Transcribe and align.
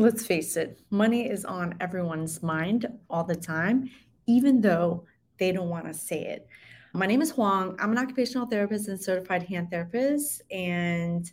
let's 0.00 0.26
face 0.26 0.56
it, 0.56 0.80
money 0.90 1.28
is 1.28 1.44
on 1.44 1.74
everyone's 1.80 2.42
mind 2.42 2.86
all 3.08 3.24
the 3.24 3.36
time, 3.36 3.90
even 4.26 4.60
though 4.60 5.04
they 5.38 5.52
don't 5.52 5.68
want 5.68 5.86
to 5.86 5.94
say 5.94 6.22
it. 6.22 6.48
My 6.92 7.06
name 7.06 7.22
is 7.22 7.30
Hoang. 7.30 7.76
I'm 7.78 7.92
an 7.92 7.98
occupational 7.98 8.46
therapist 8.46 8.88
and 8.88 9.00
certified 9.00 9.44
hand 9.44 9.70
therapist. 9.70 10.42
And 10.50 11.30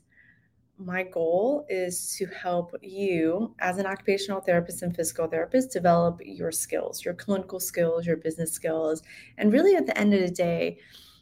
my 0.77 1.03
goal 1.03 1.65
is 1.69 2.15
to 2.17 2.27
help 2.27 2.75
you, 2.81 3.55
as 3.59 3.79
an 3.79 3.87
occupational 3.87 4.41
therapist 4.41 4.83
and 4.83 4.95
physical 4.95 5.27
therapist, 5.27 5.71
develop 5.71 6.19
your 6.23 6.51
skills, 6.51 7.03
your 7.03 7.15
clinical 7.15 7.59
skills, 7.59 8.05
your 8.05 8.17
business 8.17 8.51
skills. 8.51 9.01
And 9.37 9.51
really, 9.51 9.75
at 9.75 9.87
the 9.87 9.97
end 9.97 10.13
of 10.13 10.21
the 10.21 10.29
day, 10.29 10.77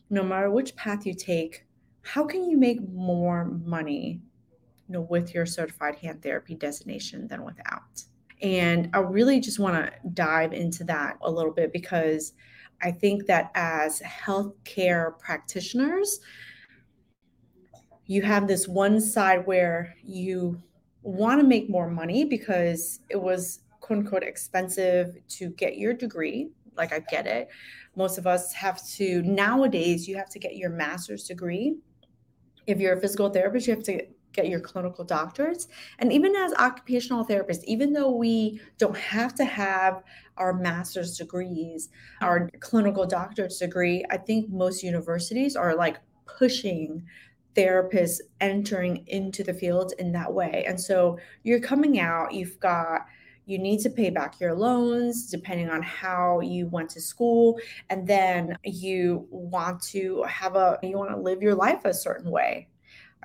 no 0.09 0.23
matter 0.23 0.51
which 0.51 0.75
path 0.75 1.05
you 1.05 1.13
take, 1.13 1.65
how 2.01 2.25
can 2.25 2.49
you 2.49 2.57
make 2.57 2.87
more 2.89 3.45
money 3.45 4.21
you 4.87 4.93
know, 4.93 5.01
with 5.01 5.33
your 5.33 5.45
certified 5.45 5.95
hand 5.95 6.21
therapy 6.21 6.55
designation 6.55 7.27
than 7.27 7.43
without? 7.43 8.03
And 8.41 8.89
I 8.93 8.99
really 8.99 9.39
just 9.39 9.59
want 9.59 9.75
to 9.75 9.91
dive 10.13 10.53
into 10.53 10.83
that 10.85 11.17
a 11.21 11.31
little 11.31 11.51
bit 11.51 11.71
because 11.71 12.33
I 12.81 12.91
think 12.91 13.25
that 13.27 13.51
as 13.55 14.01
healthcare 14.01 15.17
practitioners, 15.19 16.19
you 18.05 18.21
have 18.21 18.47
this 18.47 18.67
one 18.67 18.99
side 19.01 19.45
where 19.47 19.95
you 20.03 20.61
want 21.01 21.39
to 21.39 21.47
make 21.47 21.69
more 21.69 21.89
money 21.89 22.25
because 22.25 22.99
it 23.09 23.19
was 23.21 23.61
quote 23.79 23.99
unquote 23.99 24.23
expensive 24.23 25.15
to 25.29 25.49
get 25.51 25.77
your 25.77 25.93
degree. 25.93 26.49
Like, 26.75 26.91
I 26.91 26.99
get 26.99 27.25
it. 27.25 27.47
Most 27.95 28.17
of 28.17 28.27
us 28.27 28.51
have 28.53 28.85
to, 28.89 29.21
nowadays, 29.21 30.07
you 30.07 30.17
have 30.17 30.29
to 30.29 30.39
get 30.39 30.57
your 30.57 30.69
master's 30.69 31.23
degree. 31.23 31.77
If 32.67 32.79
you're 32.79 32.97
a 32.97 33.01
physical 33.01 33.29
therapist, 33.29 33.67
you 33.67 33.75
have 33.75 33.83
to 33.83 34.05
get 34.35 34.49
your 34.49 34.59
clinical 34.59 35.05
doctorates. 35.05 35.67
And 35.99 36.11
even 36.11 36.35
as 36.35 36.53
occupational 36.53 37.25
therapists, 37.25 37.63
even 37.63 37.93
though 37.93 38.11
we 38.11 38.59
don't 38.77 38.97
have 38.97 39.33
to 39.35 39.45
have 39.45 40.03
our 40.37 40.53
master's 40.53 41.17
degrees, 41.17 41.89
our 42.21 42.49
clinical 42.59 43.07
doctorate's 43.07 43.59
degree, 43.59 44.03
I 44.09 44.17
think 44.17 44.49
most 44.49 44.83
universities 44.83 45.55
are 45.55 45.75
like 45.75 45.97
pushing 46.25 47.05
therapists 47.55 48.19
entering 48.41 49.05
into 49.07 49.43
the 49.43 49.53
field 49.53 49.93
in 49.97 50.11
that 50.11 50.33
way. 50.33 50.65
And 50.67 50.79
so 50.79 51.17
you're 51.43 51.61
coming 51.61 51.99
out, 51.99 52.33
you've 52.33 52.59
got 52.59 53.05
you 53.47 53.59
need 53.59 53.79
to 53.79 53.89
pay 53.89 54.09
back 54.09 54.39
your 54.39 54.55
loans 54.55 55.29
depending 55.29 55.69
on 55.69 55.81
how 55.81 56.39
you 56.39 56.67
went 56.67 56.89
to 56.89 57.01
school 57.01 57.59
and 57.89 58.07
then 58.07 58.57
you 58.63 59.27
want 59.29 59.81
to 59.81 60.23
have 60.23 60.55
a 60.55 60.79
you 60.81 60.97
want 60.97 61.11
to 61.11 61.17
live 61.17 61.41
your 61.41 61.53
life 61.55 61.85
a 61.85 61.93
certain 61.93 62.31
way 62.31 62.67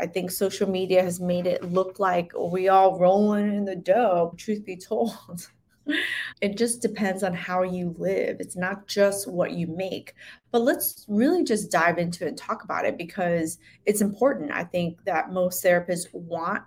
I 0.01 0.06
think 0.06 0.31
social 0.31 0.69
media 0.69 1.03
has 1.03 1.20
made 1.20 1.47
it 1.47 1.62
look 1.62 1.98
like 1.98 2.33
we 2.39 2.69
all 2.69 2.98
rolling 2.98 3.55
in 3.55 3.65
the 3.67 3.77
dough, 3.77 4.34
truth 4.39 4.65
be 4.65 4.77
told. 4.77 5.48
it 6.41 6.56
just 6.56 6.81
depends 6.81 7.23
on 7.23 7.34
how 7.34 7.62
you 7.62 7.95
live. 7.98 8.37
It's 8.41 8.56
not 8.56 8.87
just 8.87 9.28
what 9.28 9.53
you 9.53 9.67
make. 9.67 10.15
But 10.53 10.62
let's 10.62 11.05
really 11.09 11.45
just 11.45 11.71
dive 11.71 11.98
into 11.98 12.25
it 12.25 12.28
and 12.28 12.39
talk 12.39 12.65
about 12.65 12.87
it 12.87 12.97
because 12.97 13.59
it's 13.84 14.01
important. 14.01 14.53
I 14.53 14.65
think 14.65 15.05
that 15.05 15.33
most 15.33 15.62
therapists 15.62 16.06
want 16.12 16.62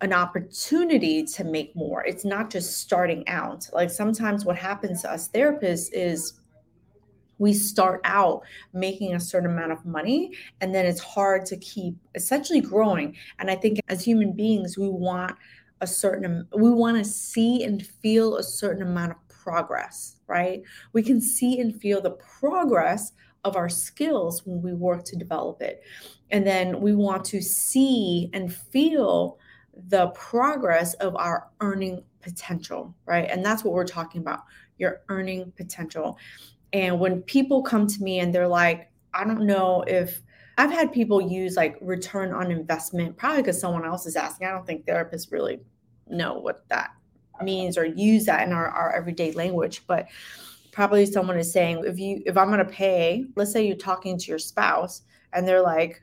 an 0.00 0.12
opportunity 0.12 1.24
to 1.24 1.44
make 1.44 1.74
more. 1.74 2.04
It's 2.04 2.24
not 2.24 2.50
just 2.50 2.78
starting 2.78 3.26
out. 3.28 3.68
Like 3.72 3.90
sometimes 3.90 4.44
what 4.44 4.56
happens 4.56 5.02
to 5.02 5.10
us 5.10 5.28
therapists 5.28 5.88
is 5.92 6.34
we 7.44 7.52
start 7.52 8.00
out 8.04 8.42
making 8.72 9.14
a 9.14 9.20
certain 9.20 9.50
amount 9.50 9.70
of 9.70 9.84
money 9.84 10.32
and 10.60 10.74
then 10.74 10.86
it's 10.86 11.00
hard 11.00 11.44
to 11.44 11.56
keep 11.58 11.94
essentially 12.14 12.60
growing. 12.60 13.14
And 13.38 13.50
i 13.50 13.56
think 13.56 13.80
as 13.88 14.04
human 14.04 14.32
beings 14.32 14.78
we 14.78 14.88
want 14.88 15.36
a 15.80 15.86
certain 15.86 16.46
we 16.56 16.70
want 16.70 16.96
to 16.96 17.04
see 17.04 17.62
and 17.64 17.86
feel 18.02 18.36
a 18.36 18.42
certain 18.42 18.82
amount 18.82 19.12
of 19.12 19.18
progress 19.28 20.14
right? 20.26 20.62
We 20.92 21.02
can 21.02 21.20
see 21.20 21.60
and 21.60 21.78
feel 21.80 22.00
the 22.00 22.16
progress 22.40 23.12
of 23.44 23.56
our 23.56 23.68
skills 23.68 24.46
when 24.46 24.62
we 24.62 24.72
work 24.72 25.04
to 25.04 25.16
develop 25.16 25.60
it. 25.60 25.82
And 26.30 26.46
then 26.46 26.80
we 26.80 26.94
want 26.94 27.24
to 27.26 27.42
see 27.42 28.30
and 28.32 28.54
feel 28.54 29.38
the 29.88 30.08
progress 30.08 30.94
of 30.94 31.14
our 31.16 31.50
earning 31.60 32.02
potential 32.22 32.94
right? 33.04 33.28
And 33.30 33.44
that's 33.44 33.64
what 33.64 33.74
we're 33.74 33.84
talking 33.84 34.20
about 34.22 34.40
your 34.78 35.02
earning 35.08 35.52
potential 35.56 36.18
and 36.74 36.98
when 36.98 37.22
people 37.22 37.62
come 37.62 37.86
to 37.86 38.02
me 38.02 38.18
and 38.18 38.34
they're 38.34 38.48
like, 38.48 38.90
I 39.14 39.22
don't 39.22 39.46
know 39.46 39.84
if 39.86 40.20
I've 40.58 40.72
had 40.72 40.92
people 40.92 41.20
use 41.20 41.56
like 41.56 41.78
return 41.80 42.32
on 42.32 42.50
investment, 42.50 43.16
probably 43.16 43.42
because 43.42 43.60
someone 43.60 43.84
else 43.84 44.06
is 44.06 44.16
asking. 44.16 44.48
I 44.48 44.50
don't 44.50 44.66
think 44.66 44.84
therapists 44.84 45.30
really 45.30 45.60
know 46.08 46.34
what 46.34 46.68
that 46.70 46.90
means 47.40 47.78
or 47.78 47.84
use 47.84 48.24
that 48.26 48.44
in 48.44 48.52
our, 48.52 48.68
our 48.68 48.92
everyday 48.92 49.30
language. 49.32 49.84
But 49.86 50.08
probably 50.72 51.06
someone 51.06 51.38
is 51.38 51.52
saying, 51.52 51.84
if 51.86 51.96
you 51.96 52.22
if 52.26 52.36
I'm 52.36 52.50
gonna 52.50 52.64
pay, 52.64 53.24
let's 53.36 53.52
say 53.52 53.64
you're 53.64 53.76
talking 53.76 54.18
to 54.18 54.26
your 54.26 54.40
spouse 54.40 55.02
and 55.32 55.46
they're 55.46 55.62
like, 55.62 56.02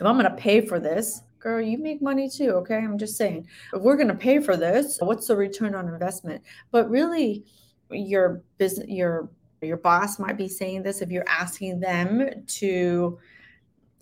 if 0.00 0.06
I'm 0.06 0.16
gonna 0.16 0.36
pay 0.36 0.60
for 0.60 0.78
this, 0.78 1.22
girl, 1.40 1.60
you 1.60 1.78
make 1.78 2.00
money 2.00 2.30
too. 2.30 2.50
Okay. 2.50 2.76
I'm 2.76 2.96
just 2.96 3.16
saying, 3.16 3.48
if 3.72 3.82
we're 3.82 3.96
gonna 3.96 4.14
pay 4.14 4.38
for 4.38 4.56
this, 4.56 4.98
what's 5.00 5.26
the 5.26 5.36
return 5.36 5.74
on 5.74 5.88
investment? 5.88 6.44
But 6.70 6.88
really 6.88 7.44
your 7.90 8.40
business 8.58 8.88
your 8.88 9.30
your 9.64 9.76
boss 9.76 10.18
might 10.18 10.36
be 10.36 10.48
saying 10.48 10.82
this 10.82 11.02
if 11.02 11.10
you're 11.10 11.28
asking 11.28 11.80
them 11.80 12.44
to 12.46 13.18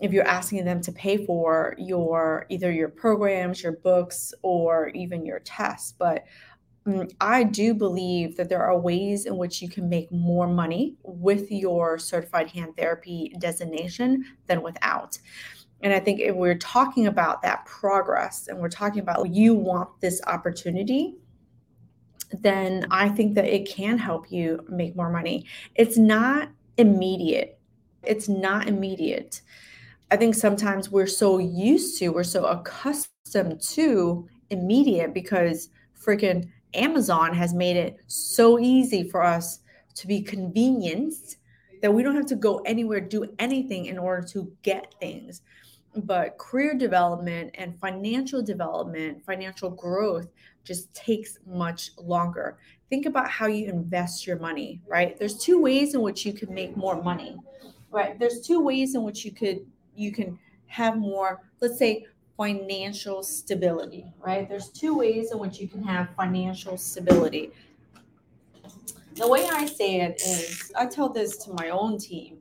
if 0.00 0.12
you're 0.12 0.26
asking 0.26 0.64
them 0.64 0.80
to 0.82 0.90
pay 0.90 1.24
for 1.24 1.76
your 1.78 2.44
either 2.48 2.72
your 2.72 2.88
programs 2.88 3.62
your 3.62 3.72
books 3.72 4.34
or 4.42 4.88
even 4.88 5.24
your 5.24 5.38
tests. 5.40 5.94
But 5.96 6.24
um, 6.84 7.06
i 7.20 7.44
do 7.44 7.74
believe 7.74 8.36
that 8.36 8.48
there 8.48 8.62
are 8.62 8.76
ways 8.76 9.26
in 9.26 9.36
which 9.36 9.62
you 9.62 9.68
can 9.68 9.88
make 9.88 10.10
more 10.10 10.48
money 10.48 10.96
with 11.04 11.50
your 11.52 11.96
certified 11.98 12.50
hand 12.50 12.76
therapy 12.76 13.32
designation 13.38 14.24
than 14.46 14.62
without. 14.62 15.18
And 15.82 15.92
i 15.92 16.00
think 16.00 16.20
if 16.20 16.34
we're 16.34 16.58
talking 16.58 17.06
about 17.06 17.42
that 17.42 17.64
progress 17.66 18.48
and 18.48 18.58
we're 18.58 18.68
talking 18.68 19.00
about 19.00 19.30
you 19.30 19.54
want 19.54 19.88
this 20.00 20.20
opportunity 20.26 21.14
then 22.40 22.86
I 22.90 23.08
think 23.08 23.34
that 23.34 23.44
it 23.44 23.68
can 23.68 23.98
help 23.98 24.30
you 24.30 24.64
make 24.68 24.96
more 24.96 25.10
money. 25.10 25.46
It's 25.74 25.98
not 25.98 26.48
immediate. 26.78 27.58
It's 28.02 28.28
not 28.28 28.68
immediate. 28.68 29.42
I 30.10 30.16
think 30.16 30.34
sometimes 30.34 30.90
we're 30.90 31.06
so 31.06 31.38
used 31.38 31.98
to, 31.98 32.10
we're 32.10 32.24
so 32.24 32.44
accustomed 32.46 33.60
to 33.62 34.28
immediate 34.50 35.14
because 35.14 35.70
freaking 35.98 36.48
Amazon 36.74 37.34
has 37.34 37.54
made 37.54 37.76
it 37.76 37.98
so 38.06 38.58
easy 38.58 39.08
for 39.08 39.22
us 39.22 39.60
to 39.94 40.06
be 40.06 40.22
convenienced 40.22 41.36
that 41.80 41.92
we 41.92 42.02
don't 42.02 42.16
have 42.16 42.26
to 42.26 42.36
go 42.36 42.58
anywhere, 42.58 43.00
do 43.00 43.26
anything 43.38 43.86
in 43.86 43.98
order 43.98 44.26
to 44.28 44.50
get 44.62 44.94
things. 45.00 45.42
But 45.94 46.38
career 46.38 46.74
development 46.74 47.50
and 47.54 47.78
financial 47.78 48.42
development, 48.42 49.24
financial 49.24 49.70
growth 49.70 50.28
just 50.64 50.92
takes 50.94 51.38
much 51.46 51.90
longer. 51.96 52.58
Think 52.88 53.06
about 53.06 53.28
how 53.28 53.46
you 53.46 53.68
invest 53.68 54.26
your 54.26 54.38
money, 54.38 54.80
right? 54.86 55.18
There's 55.18 55.38
two 55.38 55.60
ways 55.60 55.94
in 55.94 56.02
which 56.02 56.24
you 56.26 56.32
can 56.32 56.52
make 56.54 56.76
more 56.76 57.02
money. 57.02 57.36
Right? 57.90 58.18
There's 58.18 58.40
two 58.40 58.60
ways 58.60 58.94
in 58.94 59.02
which 59.02 59.24
you 59.24 59.32
could 59.32 59.66
you 59.94 60.12
can 60.12 60.38
have 60.66 60.96
more, 60.96 61.42
let's 61.60 61.78
say 61.78 62.06
financial 62.36 63.22
stability, 63.22 64.06
right? 64.24 64.48
There's 64.48 64.70
two 64.70 64.96
ways 64.96 65.32
in 65.32 65.38
which 65.38 65.60
you 65.60 65.68
can 65.68 65.82
have 65.82 66.08
financial 66.16 66.78
stability. 66.78 67.52
The 69.14 69.28
way 69.28 69.46
I 69.52 69.66
say 69.66 70.00
it 70.00 70.22
is 70.24 70.72
I 70.74 70.86
tell 70.86 71.10
this 71.10 71.36
to 71.44 71.52
my 71.52 71.68
own 71.68 71.98
team. 71.98 72.38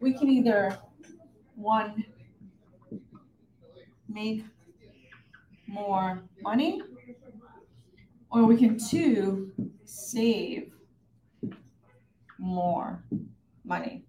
We 0.00 0.12
can 0.12 0.28
either 0.28 0.78
one 1.56 2.04
make 4.08 4.44
more 5.66 6.22
money 6.42 6.80
or 8.34 8.44
we 8.44 8.56
can 8.56 8.76
two 8.76 9.52
save 9.84 10.72
more 12.38 13.04
money. 13.64 14.04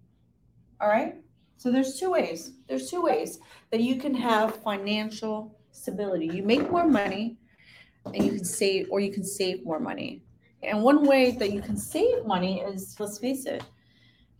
All 0.80 0.88
right. 0.88 1.14
So 1.56 1.70
there's 1.70 1.98
two 1.98 2.10
ways. 2.10 2.52
There's 2.68 2.90
two 2.90 3.02
ways 3.02 3.38
that 3.70 3.80
you 3.80 3.96
can 3.96 4.14
have 4.14 4.62
financial 4.62 5.56
stability. 5.70 6.26
You 6.26 6.42
make 6.42 6.70
more 6.70 6.86
money 6.86 7.38
and 8.04 8.24
you 8.24 8.32
can 8.32 8.44
save 8.44 8.88
or 8.90 9.00
you 9.00 9.12
can 9.12 9.24
save 9.24 9.64
more 9.64 9.78
money. 9.78 10.22
And 10.62 10.82
one 10.82 11.06
way 11.06 11.30
that 11.32 11.52
you 11.52 11.62
can 11.62 11.76
save 11.76 12.26
money 12.26 12.60
is 12.60 12.96
let's 12.98 13.18
face 13.18 13.46
it, 13.46 13.62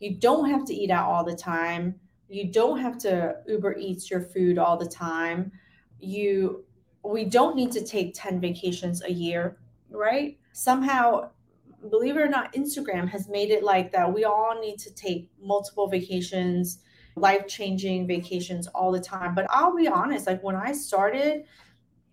you 0.01 0.17
don't 0.17 0.51
have 0.51 0.65
to 0.67 0.75
eat 0.75 0.91
out 0.91 1.09
all 1.09 1.25
the 1.25 1.37
time. 1.37 1.95
You 2.29 2.51
don't 2.51 2.79
have 2.81 2.99
to 2.99 3.37
Uber 3.47 3.77
Eats 3.79 4.11
your 4.11 4.21
food 4.21 4.59
all 4.59 4.77
the 4.77 4.89
time. 4.89 5.53
You 6.01 6.65
we 7.05 7.25
don't 7.25 7.55
need 7.55 7.71
to 7.71 7.85
take 7.85 8.15
10 8.15 8.41
vacations 8.41 9.03
a 9.05 9.13
year 9.13 9.59
right? 9.91 10.39
Somehow, 10.53 11.31
believe 11.91 12.17
it 12.17 12.21
or 12.21 12.29
not, 12.29 12.53
Instagram 12.55 13.09
has 13.09 13.29
made 13.29 13.51
it 13.51 13.63
like 13.63 13.93
that. 13.93 14.13
We 14.13 14.25
all 14.25 14.59
need 14.61 14.79
to 14.81 14.95
take 14.95 15.31
multiple 15.41 15.89
vacations, 15.89 16.79
life 17.17 17.47
changing 17.47 18.07
vacations 18.07 18.67
all 18.69 18.93
the 18.93 19.01
time. 19.01 19.35
But 19.35 19.47
I'll 19.51 19.77
be 19.77 19.89
honest, 19.89 20.27
like 20.27 20.43
when 20.43 20.57
I 20.57 20.73
started, 20.73 21.45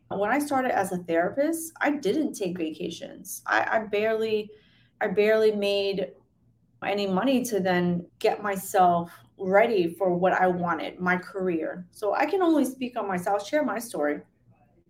When 0.09 0.29
I 0.29 0.39
started 0.39 0.77
as 0.77 0.91
a 0.91 0.97
therapist, 0.97 1.73
I 1.81 1.89
didn't 1.91 2.33
take 2.33 2.57
vacations. 2.57 3.41
I, 3.47 3.59
I 3.71 3.79
barely, 3.87 4.51
I 5.01 5.07
barely 5.07 5.51
made 5.51 6.11
any 6.85 7.07
money 7.07 7.43
to 7.45 7.59
then 7.59 8.05
get 8.19 8.43
myself 8.43 9.09
ready 9.39 9.95
for 9.97 10.13
what 10.13 10.33
I 10.33 10.47
wanted, 10.47 10.99
my 10.99 11.17
career. 11.17 11.87
So 11.91 12.13
I 12.13 12.25
can 12.27 12.43
only 12.43 12.65
speak 12.65 12.95
on 12.95 13.07
myself, 13.07 13.47
share 13.47 13.63
my 13.65 13.79
story. 13.79 14.21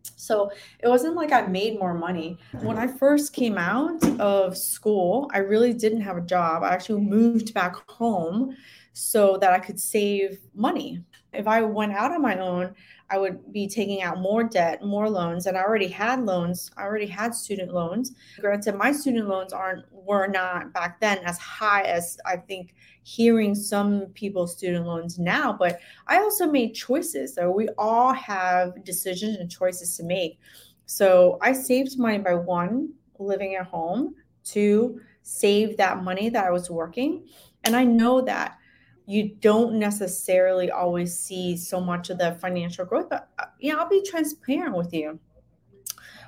So 0.03 0.51
it 0.79 0.87
wasn't 0.87 1.15
like 1.15 1.31
I 1.31 1.43
made 1.43 1.79
more 1.79 1.93
money. 1.93 2.37
When 2.61 2.77
I 2.77 2.87
first 2.87 3.33
came 3.33 3.57
out 3.57 4.03
of 4.19 4.57
school, 4.57 5.29
I 5.33 5.37
really 5.39 5.73
didn't 5.73 6.01
have 6.01 6.17
a 6.17 6.21
job. 6.21 6.63
I 6.63 6.69
actually 6.73 7.01
moved 7.01 7.53
back 7.53 7.89
home 7.89 8.55
so 8.93 9.37
that 9.37 9.53
I 9.53 9.59
could 9.59 9.79
save 9.79 10.39
money. 10.53 11.03
If 11.31 11.47
I 11.47 11.61
went 11.61 11.93
out 11.93 12.11
on 12.11 12.21
my 12.21 12.37
own, 12.37 12.75
I 13.13 13.17
would 13.17 13.53
be 13.53 13.67
taking 13.67 14.01
out 14.01 14.19
more 14.19 14.43
debt, 14.43 14.83
more 14.83 15.07
loans, 15.07 15.45
and 15.45 15.55
I 15.55 15.61
already 15.61 15.87
had 15.87 16.25
loans. 16.25 16.71
I 16.77 16.81
already 16.81 17.05
had 17.05 17.35
student 17.35 17.71
loans. 17.71 18.13
Granted, 18.39 18.73
my 18.73 18.91
student 18.91 19.27
loans 19.27 19.53
aren't 19.53 19.85
were 19.91 20.25
not 20.25 20.73
back 20.73 20.99
then 20.99 21.19
as 21.19 21.37
high 21.37 21.83
as 21.83 22.17
I 22.25 22.37
think 22.37 22.73
hearing 23.03 23.53
some 23.53 24.07
people's 24.15 24.57
student 24.57 24.87
loans 24.87 25.19
now, 25.19 25.53
but 25.53 25.79
I 26.07 26.17
also 26.17 26.47
made 26.47 26.73
choices. 26.73 27.35
So 27.35 27.51
we 27.51 27.69
all 27.77 28.13
have 28.13 28.83
decisions 28.83 29.37
and 29.37 29.51
choices 29.51 29.95
to 29.97 30.03
make. 30.03 30.39
So 30.87 31.37
I 31.39 31.53
saved 31.53 31.99
money 31.99 32.17
by 32.17 32.33
one, 32.33 32.93
living 33.19 33.53
at 33.55 33.67
home, 33.67 34.15
two, 34.43 34.99
save 35.21 35.77
that 35.77 36.03
money 36.03 36.29
that 36.29 36.45
I 36.45 36.49
was 36.49 36.71
working. 36.71 37.27
And 37.63 37.75
I 37.75 37.83
know 37.83 38.21
that 38.21 38.57
you 39.05 39.35
don't 39.41 39.75
necessarily 39.75 40.71
always 40.71 41.17
see 41.17 41.57
so 41.57 41.81
much 41.81 42.09
of 42.09 42.17
the 42.17 42.37
financial 42.41 42.85
growth, 42.85 43.09
but 43.09 43.29
uh, 43.39 43.45
know, 43.61 43.79
I'll 43.79 43.89
be 43.89 44.03
transparent 44.03 44.75
with 44.75 44.93
you. 44.93 45.19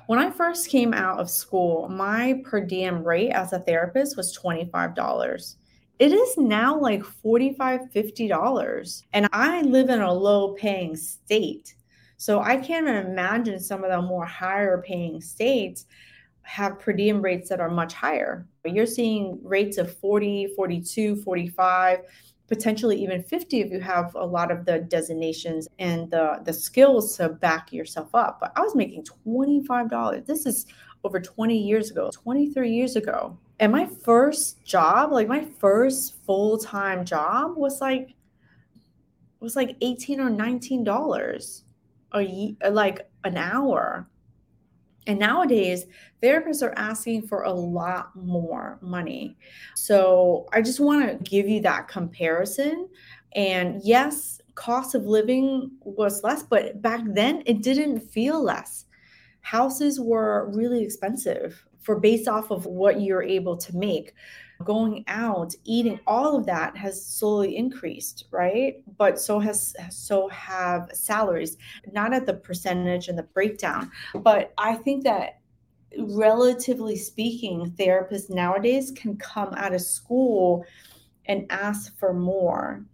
When 0.06 0.18
I 0.18 0.30
first 0.30 0.68
came 0.68 0.94
out 0.94 1.18
of 1.18 1.28
school, 1.28 1.88
my 1.88 2.40
per 2.44 2.60
diem 2.60 3.02
rate 3.02 3.30
as 3.30 3.52
a 3.52 3.58
therapist 3.58 4.16
was 4.16 4.36
$25 4.38 5.56
it 5.98 6.12
is 6.12 6.36
now 6.36 6.78
like 6.78 7.02
$45 7.02 7.92
$50 7.92 9.02
and 9.12 9.28
i 9.32 9.62
live 9.62 9.88
in 9.88 10.00
a 10.00 10.12
low 10.12 10.52
paying 10.54 10.96
state. 10.96 11.74
So 12.18 12.40
i 12.40 12.56
can't 12.56 12.88
imagine 12.88 13.60
some 13.60 13.84
of 13.84 13.90
the 13.90 14.02
more 14.02 14.26
higher 14.26 14.82
paying 14.82 15.20
states 15.20 15.86
have 16.42 16.78
per 16.78 16.92
diem 16.92 17.20
rates 17.20 17.48
that 17.48 17.60
are 17.60 17.70
much 17.70 17.92
higher. 17.92 18.46
You're 18.64 18.86
seeing 18.86 19.40
rates 19.42 19.78
of 19.78 19.96
40 19.98 20.52
42 20.54 21.16
45 21.22 22.00
potentially 22.48 22.96
even 23.02 23.22
50 23.22 23.60
if 23.60 23.72
you 23.72 23.80
have 23.80 24.14
a 24.14 24.24
lot 24.24 24.50
of 24.52 24.64
the 24.64 24.78
designations 24.80 25.68
and 25.78 26.10
the 26.10 26.40
the 26.44 26.52
skills 26.52 27.16
to 27.16 27.28
back 27.28 27.72
yourself 27.72 28.14
up 28.14 28.38
but 28.40 28.52
i 28.56 28.60
was 28.60 28.74
making 28.74 29.04
$25 29.26 30.26
this 30.26 30.46
is 30.46 30.66
over 31.04 31.20
20 31.20 31.58
years 31.58 31.90
ago 31.90 32.10
23 32.12 32.70
years 32.70 32.96
ago 32.96 33.36
and 33.58 33.72
my 33.72 33.86
first 33.86 34.62
job, 34.64 35.12
like 35.12 35.28
my 35.28 35.44
first 35.58 36.14
full 36.24 36.58
time 36.58 37.04
job, 37.04 37.56
was 37.56 37.80
like 37.80 38.14
was 39.40 39.56
like 39.56 39.76
eighteen 39.80 40.20
or 40.20 40.28
nineteen 40.28 40.84
dollars 40.84 41.64
a 42.14 42.54
like 42.70 43.08
an 43.24 43.36
hour. 43.36 44.08
And 45.06 45.18
nowadays, 45.18 45.86
therapists 46.22 46.62
are 46.62 46.74
asking 46.76 47.28
for 47.28 47.42
a 47.42 47.52
lot 47.52 48.14
more 48.16 48.78
money. 48.80 49.36
So 49.74 50.46
I 50.52 50.62
just 50.62 50.80
want 50.80 51.08
to 51.08 51.30
give 51.30 51.48
you 51.48 51.60
that 51.62 51.88
comparison. 51.88 52.88
And 53.34 53.80
yes, 53.84 54.40
cost 54.56 54.94
of 54.94 55.06
living 55.06 55.70
was 55.80 56.24
less, 56.24 56.42
but 56.42 56.82
back 56.82 57.02
then 57.04 57.42
it 57.46 57.62
didn't 57.62 58.00
feel 58.00 58.42
less. 58.42 58.86
Houses 59.42 60.00
were 60.00 60.50
really 60.52 60.82
expensive 60.82 61.64
for 61.80 62.00
based 62.00 62.26
off 62.26 62.50
of 62.50 62.66
what 62.66 63.00
you're 63.00 63.22
able 63.22 63.56
to 63.56 63.76
make 63.76 64.12
going 64.64 65.04
out 65.06 65.54
eating 65.64 66.00
all 66.06 66.36
of 66.36 66.46
that 66.46 66.76
has 66.76 67.04
slowly 67.04 67.56
increased 67.56 68.24
right? 68.30 68.82
But 68.96 69.20
so 69.20 69.38
has 69.38 69.74
so 69.90 70.28
have 70.28 70.90
salaries. 70.92 71.56
Not 71.92 72.12
at 72.12 72.26
the 72.26 72.34
percentage 72.34 73.08
and 73.08 73.18
the 73.18 73.22
breakdown 73.22 73.90
but 74.14 74.52
i 74.58 74.74
think 74.74 75.04
that 75.04 75.40
relatively 75.98 76.96
speaking 76.96 77.72
therapists 77.78 78.30
nowadays 78.30 78.90
can 78.90 79.16
come 79.16 79.52
out 79.54 79.74
of 79.74 79.80
school 79.80 80.64
and 81.26 81.46
ask 81.50 81.96
for 81.98 82.12
more. 82.12 82.84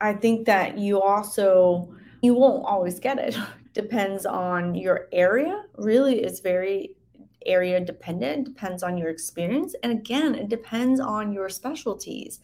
I 0.00 0.12
think 0.14 0.46
that 0.46 0.78
you 0.78 1.00
also 1.00 1.94
you 2.22 2.34
won't 2.34 2.64
always 2.64 2.98
get 2.98 3.18
it. 3.18 3.36
Depends 3.74 4.24
on 4.24 4.74
your 4.74 5.08
area. 5.12 5.64
Really, 5.76 6.22
it's 6.22 6.40
very 6.40 6.96
area 7.46 7.80
dependent, 7.80 8.44
depends 8.44 8.82
on 8.82 8.96
your 8.96 9.08
experience. 9.08 9.74
And 9.82 9.92
again, 9.92 10.34
it 10.34 10.48
depends 10.48 11.00
on 11.00 11.32
your 11.32 11.48
specialties. 11.48 12.40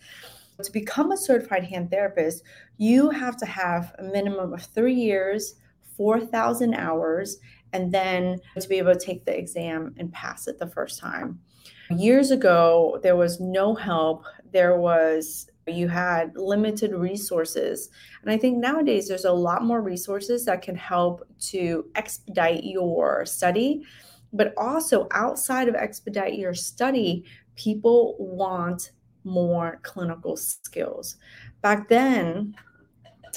To 0.62 0.70
become 0.73 1.11
a 1.11 1.17
certified 1.17 1.64
hand 1.64 1.91
therapist, 1.91 2.43
you 2.76 3.08
have 3.11 3.37
to 3.38 3.47
have 3.47 3.94
a 3.99 4.02
minimum 4.02 4.52
of 4.52 4.62
three 4.62 4.94
years, 4.94 5.55
4,000 5.97 6.75
hours, 6.75 7.38
and 7.73 7.91
then 7.91 8.38
to 8.58 8.69
be 8.69 8.76
able 8.76 8.93
to 8.93 8.99
take 8.99 9.25
the 9.25 9.37
exam 9.37 9.94
and 9.97 10.12
pass 10.12 10.49
it 10.49 10.58
the 10.58 10.67
first 10.67 11.00
time. 11.00 11.41
Years 11.91 12.31
ago, 12.31 13.00
there 13.02 13.17
was 13.17 13.41
no 13.41 13.75
help. 13.75 14.25
There 14.52 14.79
was 14.79 15.50
you 15.67 15.88
had 15.88 16.37
limited 16.37 16.93
resources. 16.93 17.91
And 18.23 18.31
I 18.31 18.37
think 18.37 18.58
nowadays 18.58 19.08
there's 19.08 19.25
a 19.25 19.32
lot 19.32 19.64
more 19.64 19.82
resources 19.82 20.44
that 20.44 20.62
can 20.62 20.75
help 20.76 21.26
to 21.50 21.87
expedite 21.94 22.64
your 22.64 23.25
study. 23.26 23.85
But 24.32 24.55
also 24.56 25.09
outside 25.11 25.69
of 25.69 25.75
expedite 25.75 26.38
your 26.38 26.55
study, 26.55 27.25
people 27.56 28.17
want 28.19 28.93
more 29.25 29.81
clinical 29.82 30.37
skills. 30.37 31.17
Back 31.62 31.88
then, 31.88 32.55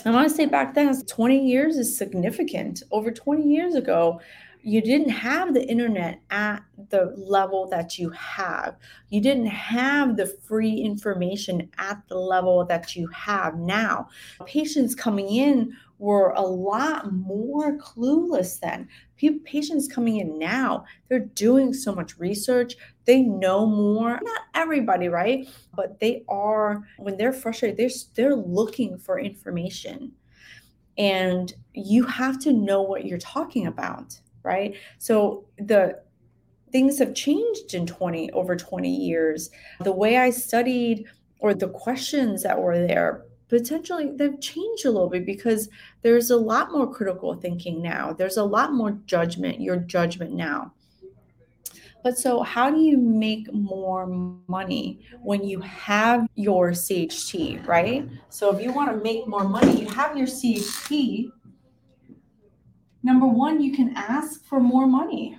I 0.06 0.12
want 0.12 0.30
to 0.30 0.36
say 0.36 0.45
back 0.45 0.74
then, 0.74 1.06
20 1.06 1.48
years 1.48 1.78
is 1.78 1.98
significant. 1.98 2.84
Over 2.92 3.12
20 3.12 3.44
years 3.44 3.75
ago, 3.75 4.19
you 4.65 4.81
didn't 4.81 5.10
have 5.10 5.54
the 5.54 5.68
internet 5.68 6.21
at 6.30 6.63
the 6.89 7.13
level 7.18 7.68
that 7.68 8.00
you 8.00 8.10
have. 8.12 8.77
You 9.10 9.19
didn't 9.19 9.48
have 9.48 10.15
the 10.15 10.25
free 10.25 10.74
information 10.74 11.69
at 11.77 12.01
the 12.07 12.18
level 12.18 12.65
that 12.65 12.95
you 12.95 13.07
have 13.07 13.56
now. 13.56 14.07
Patients 14.45 14.95
coming 14.95 15.27
in 15.27 15.75
were 16.00 16.30
a 16.31 16.42
lot 16.42 17.12
more 17.12 17.77
clueless 17.77 18.60
then. 18.62 18.88
Patients 19.44 19.88
coming 19.88 20.18
in 20.18 20.39
now, 20.39 20.86
they're 21.10 21.19
doing 21.19 21.74
so 21.74 21.93
much 21.93 22.17
research. 22.17 22.75
They 23.03 23.22
know 23.22 23.65
more. 23.65 24.20
Not 24.24 24.41
everybody, 24.55 25.10
right? 25.10 25.48
But 25.75 26.00
they 26.00 26.24
are, 26.29 26.84
when 26.98 27.17
they're 27.17 27.34
frustrated, 27.34 27.77
they're, 27.77 27.89
they're 28.15 28.36
looking 28.36 28.98
for 28.98 29.20
information. 29.20 30.13
And 30.98 31.53
you 31.74 32.05
have 32.05 32.39
to 32.39 32.53
know 32.53 32.82
what 32.82 33.05
you're 33.05 33.17
talking 33.17 33.67
about 33.67 34.20
right? 34.44 34.76
So 34.98 35.46
the 35.58 36.00
things 36.72 37.00
have 37.00 37.14
changed 37.14 37.74
in 37.74 37.86
20 37.86 38.32
over 38.32 38.56
20 38.56 38.90
years. 38.90 39.50
The 39.82 39.92
way 39.92 40.18
I 40.18 40.30
studied 40.30 41.06
or 41.40 41.54
the 41.54 41.70
questions 41.70 42.44
that 42.44 42.62
were 42.62 42.88
there 42.88 43.26
potentially 43.54 44.12
they've 44.16 44.42
changed 44.42 44.86
a 44.86 44.90
little 44.90 45.10
bit 45.10 45.28
because 45.28 45.70
there's 46.02 46.32
a 46.32 46.38
lot 46.38 46.72
more 46.72 46.92
critical 46.92 47.36
thinking 47.36 47.84
now. 47.84 48.12
There's 48.12 48.38
a 48.38 48.44
lot 48.44 48.74
more 48.74 48.98
judgment, 49.06 49.62
your 49.62 49.78
judgment 49.78 50.34
now. 50.34 50.74
But 52.04 52.18
so, 52.18 52.42
how 52.42 52.72
do 52.72 52.80
you 52.82 52.98
make 52.98 53.54
more 53.54 54.08
money 54.48 55.00
when 55.22 55.44
you 55.44 55.62
have 55.62 56.28
your 56.36 56.72
CHT, 56.72 57.66
right? 57.66 58.10
So, 58.30 58.54
if 58.54 58.62
you 58.62 58.74
want 58.74 58.90
to 58.92 58.98
make 59.04 59.28
more 59.28 59.48
money, 59.48 59.80
you 59.80 59.88
have 59.90 60.18
your 60.18 60.28
CHT, 60.28 61.30
Number 63.03 63.27
one, 63.27 63.62
you 63.62 63.75
can 63.75 63.93
ask 63.95 64.43
for 64.45 64.62
more 64.62 64.88
money. 64.88 65.38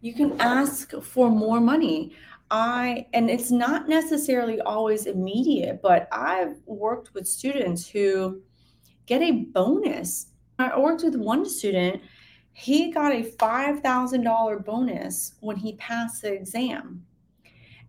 You 0.00 0.14
can 0.14 0.40
ask 0.40 0.92
for 1.02 1.28
more 1.28 1.60
money. 1.60 2.12
I 2.50 3.06
and 3.12 3.28
it's 3.28 3.50
not 3.50 3.88
necessarily 3.88 4.60
always 4.60 5.06
immediate, 5.06 5.82
but 5.82 6.08
I've 6.12 6.56
worked 6.64 7.12
with 7.12 7.26
students 7.26 7.88
who 7.88 8.40
get 9.06 9.20
a 9.20 9.32
bonus. 9.32 10.28
I 10.60 10.78
worked 10.78 11.02
with 11.02 11.16
one 11.16 11.44
student, 11.44 12.00
he 12.52 12.90
got 12.90 13.12
a 13.12 13.22
$5,000 13.22 14.64
bonus 14.64 15.34
when 15.40 15.56
he 15.56 15.74
passed 15.74 16.22
the 16.22 16.32
exam 16.32 17.04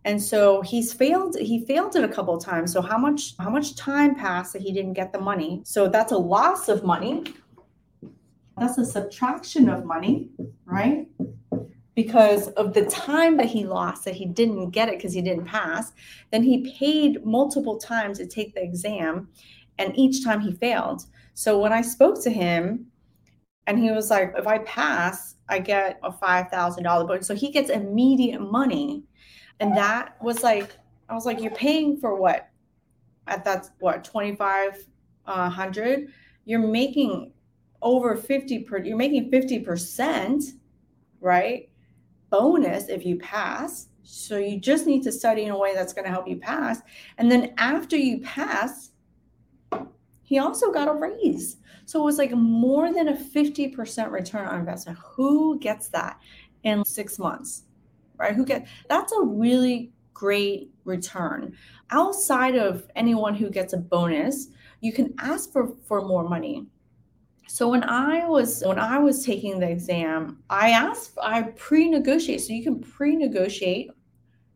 and 0.10 0.22
so 0.22 0.62
he's 0.62 0.92
failed 0.92 1.38
he 1.40 1.66
failed 1.66 1.96
it 1.96 2.04
a 2.04 2.08
couple 2.08 2.34
of 2.36 2.44
times 2.44 2.74
so 2.74 2.82
how 2.82 2.98
much 2.98 3.36
how 3.38 3.50
much 3.50 3.76
time 3.76 4.16
passed 4.16 4.54
that 4.54 4.62
he 4.62 4.72
didn't 4.72 4.94
get 4.94 5.14
the 5.14 5.22
money 5.32 5.62
so 5.64 5.88
that's 5.88 6.12
a 6.12 6.18
loss 6.18 6.68
of 6.68 6.84
money 6.84 7.24
that's 8.58 8.78
a 8.78 8.86
subtraction 8.86 9.70
of 9.70 9.86
money 9.86 10.30
right 10.66 11.08
because 12.00 12.48
of 12.52 12.74
the 12.74 12.86
time 12.86 13.36
that 13.36 13.48
he 13.48 13.66
lost 13.66 14.06
that 14.06 14.16
he 14.16 14.26
didn't 14.26 14.70
get 14.70 14.88
it 14.88 14.96
because 14.96 15.12
he 15.12 15.22
didn't 15.22 15.44
pass. 15.44 15.92
Then 16.32 16.44
he 16.44 16.74
paid 16.80 17.26
multiple 17.26 17.78
times 17.78 18.20
to 18.20 18.26
take 18.26 18.56
the 18.56 18.64
exam, 18.64 19.28
and 19.80 19.92
each 19.98 20.24
time 20.24 20.40
he 20.40 20.54
failed. 20.54 21.02
So 21.34 21.60
when 21.60 21.74
I 21.74 21.82
spoke 21.82 22.24
to 22.24 22.30
him, 22.30 22.86
and 23.68 23.78
he 23.78 23.92
was 23.92 24.10
like, 24.10 24.34
if 24.38 24.48
I 24.48 24.60
pass, 24.60 25.36
I 25.50 25.60
get 25.60 26.00
a 26.02 26.10
$5,000 26.10 27.08
bonus. 27.08 27.28
So 27.28 27.36
he 27.36 27.52
gets 27.52 27.70
immediate 27.70 28.40
money. 28.40 29.04
And 29.60 29.76
that 29.76 30.22
was 30.22 30.44
like, 30.44 30.72
I 31.10 31.14
was 31.14 31.26
like, 31.26 31.42
you're 31.42 31.52
paying 31.52 31.98
for 31.98 32.16
what? 32.16 32.50
At 33.28 33.44
that, 33.46 33.70
what, 33.80 34.04
2,500? 34.04 34.88
Uh, 35.28 36.12
you're 36.46 36.60
making 36.60 37.32
over 37.82 38.16
50 38.16 38.60
per, 38.60 38.78
you're 38.80 38.98
making 38.98 39.32
50%, 39.32 40.44
right? 41.22 41.70
Bonus 42.30 42.90
if 42.90 43.06
you 43.06 43.18
pass. 43.18 43.88
So 44.04 44.38
you 44.38 44.60
just 44.60 44.88
need 44.88 45.04
to 45.04 45.12
study 45.12 45.44
in 45.44 45.52
a 45.52 45.58
way 45.58 45.76
that's 45.76 45.94
going 45.94 46.06
to 46.06 46.12
help 46.12 46.28
you 46.28 46.38
pass. 46.38 46.82
And 47.18 47.32
then 47.32 47.54
after 47.58 47.96
you 47.96 48.22
pass, 48.22 48.92
he 50.24 50.40
also 50.40 50.72
got 50.72 50.88
a 50.88 50.94
raise. 50.94 51.58
So 51.86 52.02
it 52.02 52.06
was 52.06 52.18
like 52.18 52.32
more 52.32 52.94
than 52.94 53.10
a 53.10 53.14
50% 53.14 54.12
return 54.12 54.48
on 54.48 54.60
investment. 54.60 55.00
Who 55.00 55.60
gets 55.60 55.90
that 55.90 56.20
in 56.64 56.86
six 56.86 57.18
months? 57.18 57.64
Right? 58.20 58.36
Who 58.36 58.46
get 58.46 58.68
that's 58.90 59.14
a 59.14 59.22
really 59.22 59.94
great 60.14 60.72
return. 60.84 61.56
Outside 61.92 62.56
of 62.56 62.86
anyone 62.96 63.34
who 63.34 63.50
gets 63.50 63.72
a 63.72 63.78
bonus, 63.78 64.48
you 64.82 64.92
can 64.92 65.14
ask 65.20 65.52
for, 65.54 65.76
for 65.88 66.06
more 66.06 66.28
money. 66.28 66.68
So 67.48 67.70
when 67.70 67.84
I 67.86 68.28
was 68.28 68.62
when 68.64 68.78
I 68.78 69.00
was 69.00 69.26
taking 69.26 69.60
the 69.60 69.70
exam, 69.70 70.44
I 70.50 70.72
asked 70.72 71.18
I 71.22 71.44
pre-negotiate. 71.44 72.42
So 72.42 72.54
you 72.54 72.64
can 72.64 72.80
pre-negotiate 72.80 73.92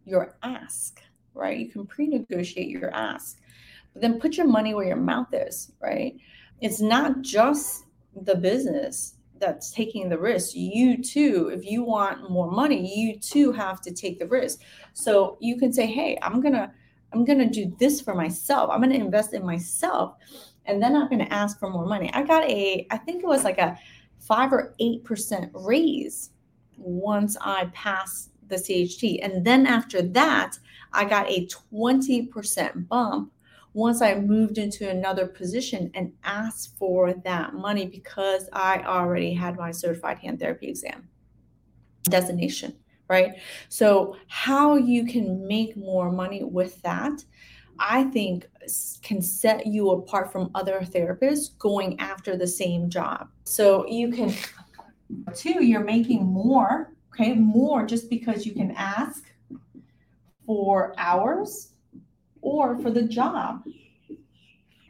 your 0.05 0.35
ask, 0.43 1.01
right? 1.33 1.57
You 1.57 1.69
can 1.71 1.87
pre-negotiate 1.87 2.69
your 2.69 2.93
ask. 2.93 3.39
But 3.93 4.01
then 4.01 4.19
put 4.19 4.37
your 4.37 4.47
money 4.47 4.73
where 4.73 4.85
your 4.85 4.97
mouth 4.97 5.33
is, 5.33 5.71
right? 5.79 6.15
it's 6.63 6.79
not 6.79 7.21
just 7.21 7.83
the 8.15 8.35
business 8.35 9.15
that's 9.43 9.71
taking 9.71 10.09
the 10.09 10.17
risk. 10.17 10.55
You 10.55 11.03
too, 11.03 11.51
if 11.53 11.65
you 11.65 11.83
want 11.83 12.29
more 12.29 12.49
money, 12.49 12.81
you 12.95 13.17
too 13.19 13.51
have 13.51 13.81
to 13.81 13.91
take 13.91 14.19
the 14.19 14.27
risk. 14.27 14.61
So 14.93 15.37
you 15.39 15.57
can 15.57 15.73
say, 15.73 15.85
"Hey, 15.85 16.17
I'm 16.21 16.41
to 16.53 16.71
I'm 17.11 17.25
to 17.25 17.49
do 17.49 17.75
this 17.77 18.01
for 18.01 18.15
myself. 18.15 18.69
I'm 18.71 18.81
to 18.81 18.95
invest 18.95 19.33
in 19.33 19.45
myself." 19.45 20.15
And 20.65 20.81
then 20.81 20.95
I'm 20.95 21.09
to 21.09 21.33
ask 21.33 21.59
for 21.59 21.69
more 21.69 21.85
money. 21.85 22.09
I 22.13 22.23
got 22.23 22.43
a 22.49 22.87
I 22.89 22.97
think 22.97 23.23
it 23.23 23.27
was 23.27 23.43
like 23.43 23.57
a 23.57 23.77
5 24.19 24.53
or 24.53 24.73
8% 24.79 25.51
raise 25.53 26.31
once 26.77 27.35
I 27.41 27.65
passed 27.73 28.31
the 28.47 28.55
CHT. 28.55 29.19
And 29.21 29.45
then 29.45 29.67
after 29.67 30.01
that, 30.01 30.57
I 30.93 31.03
got 31.05 31.29
a 31.29 31.47
20% 31.47 32.87
bump 32.87 33.33
once 33.73 34.01
I 34.01 34.15
moved 34.15 34.57
into 34.57 34.89
another 34.89 35.25
position 35.25 35.89
and 35.95 36.13
asked 36.23 36.77
for 36.77 37.13
that 37.25 37.53
money 37.53 37.87
because 37.87 38.47
I 38.53 38.83
already 38.83 39.33
had 39.33 39.57
my 39.57 39.71
certified 39.71 40.19
hand 40.19 40.39
therapy 40.39 40.67
exam 40.67 41.09
designation, 42.03 42.75
right? 43.09 43.33
So, 43.69 44.15
how 44.27 44.75
you 44.75 45.05
can 45.05 45.47
make 45.47 45.75
more 45.75 46.11
money 46.11 46.43
with 46.43 46.81
that, 46.83 47.23
I 47.79 48.03
think 48.05 48.47
can 49.01 49.21
set 49.21 49.65
you 49.65 49.89
apart 49.91 50.31
from 50.31 50.51
other 50.53 50.81
therapists 50.81 51.57
going 51.57 51.99
after 51.99 52.37
the 52.37 52.47
same 52.47 52.89
job. 52.89 53.29
So, 53.45 53.87
you 53.87 54.11
can, 54.11 54.33
two, 55.33 55.63
you're 55.63 55.83
making 55.83 56.23
more, 56.23 56.93
okay, 57.13 57.33
more 57.33 57.85
just 57.85 58.09
because 58.09 58.45
you 58.45 58.53
can 58.53 58.71
ask 58.71 59.23
for 60.45 60.93
hours 60.97 61.72
or 62.43 62.77
for 62.77 62.91
the 62.91 63.01
job. 63.01 63.63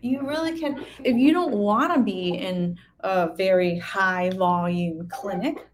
You 0.01 0.27
really 0.27 0.59
can, 0.59 0.85
if 1.03 1.15
you 1.15 1.31
don't 1.31 1.53
want 1.53 1.93
to 1.93 2.01
be 2.01 2.35
in 2.35 2.77
a 2.99 3.33
very 3.35 3.79
high 3.79 4.31
volume 4.31 5.07
clinic, 5.07 5.65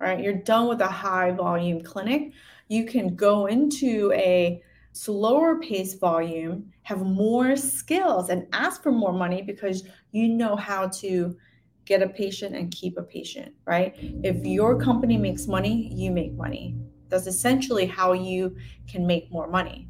right? 0.00 0.18
You're 0.18 0.34
done 0.34 0.68
with 0.68 0.80
a 0.80 0.88
high 0.88 1.30
volume 1.30 1.82
clinic. 1.82 2.32
You 2.66 2.86
can 2.86 3.14
go 3.14 3.46
into 3.46 4.10
a 4.14 4.60
slower 4.92 5.60
pace 5.60 5.94
volume, 5.94 6.72
have 6.82 7.02
more 7.02 7.54
skills, 7.54 8.30
and 8.30 8.48
ask 8.52 8.82
for 8.82 8.90
more 8.90 9.12
money 9.12 9.42
because 9.42 9.84
you 10.10 10.28
know 10.28 10.56
how 10.56 10.88
to 10.88 11.36
get 11.84 12.02
a 12.02 12.08
patient 12.08 12.56
and 12.56 12.70
keep 12.72 12.98
a 12.98 13.02
patient, 13.02 13.54
right? 13.64 13.94
If 14.24 14.44
your 14.44 14.78
company 14.78 15.16
makes 15.16 15.46
money, 15.46 15.88
you 15.94 16.10
make 16.10 16.32
money. 16.32 16.76
That's 17.08 17.26
essentially 17.26 17.86
how 17.86 18.12
you 18.12 18.56
can 18.88 19.06
make 19.06 19.30
more 19.30 19.48
money. 19.48 19.88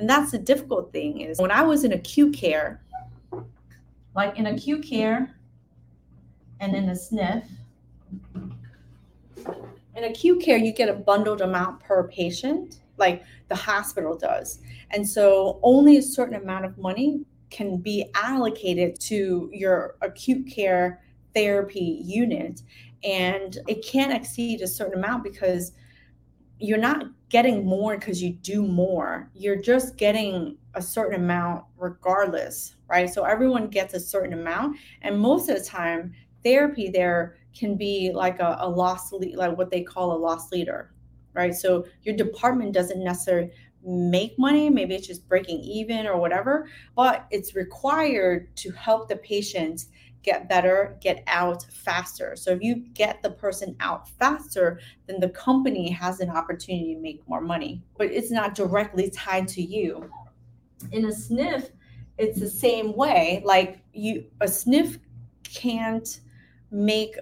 And 0.00 0.08
that's 0.08 0.30
the 0.30 0.38
difficult 0.38 0.92
thing 0.92 1.20
is 1.20 1.38
when 1.38 1.50
I 1.50 1.62
was 1.62 1.84
in 1.84 1.92
acute 1.92 2.34
care, 2.34 2.80
like 4.16 4.38
in 4.38 4.46
acute 4.46 4.82
care 4.82 5.36
and 6.58 6.74
in 6.74 6.88
a 6.88 6.92
SNF, 6.92 7.44
in 9.94 10.04
acute 10.04 10.42
care, 10.42 10.56
you 10.56 10.72
get 10.72 10.88
a 10.88 10.94
bundled 10.94 11.42
amount 11.42 11.80
per 11.80 12.08
patient, 12.08 12.80
like 12.96 13.22
the 13.48 13.54
hospital 13.54 14.16
does. 14.16 14.60
And 14.90 15.06
so 15.06 15.60
only 15.62 15.98
a 15.98 16.02
certain 16.02 16.36
amount 16.36 16.64
of 16.64 16.78
money 16.78 17.20
can 17.50 17.76
be 17.76 18.06
allocated 18.14 18.98
to 19.00 19.50
your 19.52 19.96
acute 20.00 20.50
care 20.50 21.02
therapy 21.34 22.00
unit. 22.02 22.62
And 23.04 23.58
it 23.68 23.84
can't 23.84 24.14
exceed 24.14 24.62
a 24.62 24.66
certain 24.66 24.98
amount 24.98 25.24
because 25.24 25.72
you're 26.60 26.78
not 26.78 27.06
getting 27.30 27.64
more 27.64 27.96
because 27.96 28.22
you 28.22 28.34
do 28.34 28.66
more. 28.66 29.30
You're 29.34 29.60
just 29.60 29.96
getting 29.96 30.58
a 30.74 30.82
certain 30.82 31.20
amount 31.20 31.64
regardless, 31.78 32.76
right? 32.88 33.08
So 33.08 33.24
everyone 33.24 33.68
gets 33.68 33.94
a 33.94 34.00
certain 34.00 34.34
amount. 34.34 34.76
And 35.02 35.18
most 35.18 35.48
of 35.48 35.58
the 35.58 35.64
time, 35.64 36.12
therapy 36.44 36.90
there 36.90 37.36
can 37.58 37.76
be 37.76 38.12
like 38.12 38.40
a, 38.40 38.58
a 38.60 38.68
lost 38.68 39.12
lead, 39.12 39.36
like 39.36 39.56
what 39.56 39.70
they 39.70 39.82
call 39.82 40.12
a 40.12 40.18
lost 40.18 40.52
leader, 40.52 40.92
right? 41.32 41.54
So 41.54 41.86
your 42.02 42.14
department 42.14 42.72
doesn't 42.72 43.02
necessarily 43.02 43.50
make 43.82 44.38
money, 44.38 44.68
maybe 44.68 44.94
it's 44.94 45.06
just 45.06 45.26
breaking 45.26 45.60
even 45.60 46.06
or 46.06 46.18
whatever, 46.18 46.68
but 46.94 47.26
it's 47.30 47.54
required 47.54 48.54
to 48.56 48.70
help 48.72 49.08
the 49.08 49.16
patients 49.16 49.88
get 50.22 50.48
better, 50.48 50.98
get 51.00 51.22
out 51.26 51.62
faster. 51.64 52.36
So 52.36 52.50
if 52.50 52.62
you 52.62 52.76
get 52.94 53.22
the 53.22 53.30
person 53.30 53.76
out 53.80 54.08
faster, 54.08 54.80
then 55.06 55.20
the 55.20 55.30
company 55.30 55.90
has 55.90 56.20
an 56.20 56.30
opportunity 56.30 56.94
to 56.94 57.00
make 57.00 57.26
more 57.28 57.40
money, 57.40 57.82
but 57.96 58.08
it's 58.08 58.30
not 58.30 58.54
directly 58.54 59.10
tied 59.10 59.48
to 59.48 59.62
you. 59.62 60.10
In 60.92 61.04
a 61.04 61.08
SNF, 61.08 61.70
it's 62.18 62.38
the 62.38 62.48
same 62.48 62.94
way. 62.94 63.42
Like 63.44 63.80
you 63.92 64.26
a 64.40 64.46
SNF 64.46 64.98
can't 65.44 66.20
make 66.70 67.16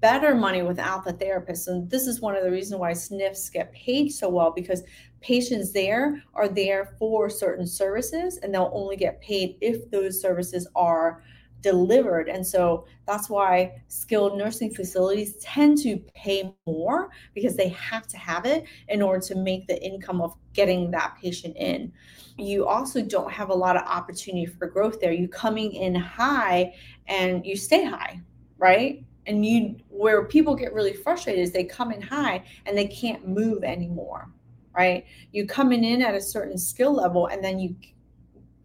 better 0.00 0.34
money 0.34 0.62
without 0.62 1.04
the 1.04 1.12
therapist. 1.12 1.68
And 1.68 1.88
this 1.88 2.06
is 2.06 2.20
one 2.20 2.34
of 2.34 2.42
the 2.42 2.50
reasons 2.50 2.80
why 2.80 2.92
SNFs 2.92 3.52
get 3.52 3.72
paid 3.72 4.08
so 4.08 4.28
well 4.28 4.50
because 4.50 4.82
patients 5.20 5.72
there 5.72 6.22
are 6.34 6.48
there 6.48 6.96
for 6.98 7.30
certain 7.30 7.66
services 7.66 8.38
and 8.38 8.52
they'll 8.52 8.72
only 8.74 8.96
get 8.96 9.20
paid 9.20 9.56
if 9.60 9.88
those 9.90 10.20
services 10.20 10.66
are 10.74 11.22
delivered. 11.62 12.28
And 12.28 12.46
so 12.46 12.84
that's 13.06 13.30
why 13.30 13.82
skilled 13.88 14.36
nursing 14.36 14.74
facilities 14.74 15.36
tend 15.36 15.78
to 15.78 15.96
pay 16.14 16.54
more 16.66 17.10
because 17.34 17.56
they 17.56 17.68
have 17.68 18.06
to 18.08 18.18
have 18.18 18.44
it 18.44 18.64
in 18.88 19.00
order 19.00 19.20
to 19.26 19.34
make 19.36 19.66
the 19.66 19.82
income 19.82 20.20
of 20.20 20.34
getting 20.52 20.90
that 20.90 21.16
patient 21.20 21.56
in. 21.56 21.92
You 22.36 22.66
also 22.66 23.02
don't 23.02 23.30
have 23.30 23.50
a 23.50 23.54
lot 23.54 23.76
of 23.76 23.82
opportunity 23.82 24.46
for 24.46 24.66
growth 24.66 25.00
there. 25.00 25.12
You 25.12 25.28
coming 25.28 25.72
in 25.72 25.94
high 25.94 26.74
and 27.06 27.44
you 27.46 27.56
stay 27.56 27.84
high, 27.84 28.20
right? 28.58 29.04
And 29.26 29.46
you 29.46 29.76
where 29.88 30.24
people 30.24 30.54
get 30.56 30.74
really 30.74 30.94
frustrated 30.94 31.42
is 31.42 31.52
they 31.52 31.64
come 31.64 31.92
in 31.92 32.02
high 32.02 32.44
and 32.66 32.76
they 32.76 32.88
can't 32.88 33.28
move 33.28 33.62
anymore, 33.62 34.28
right? 34.76 35.04
You 35.30 35.46
coming 35.46 35.84
in 35.84 36.02
at 36.02 36.14
a 36.14 36.20
certain 36.20 36.58
skill 36.58 36.92
level 36.92 37.28
and 37.28 37.42
then 37.44 37.60
you 37.60 37.76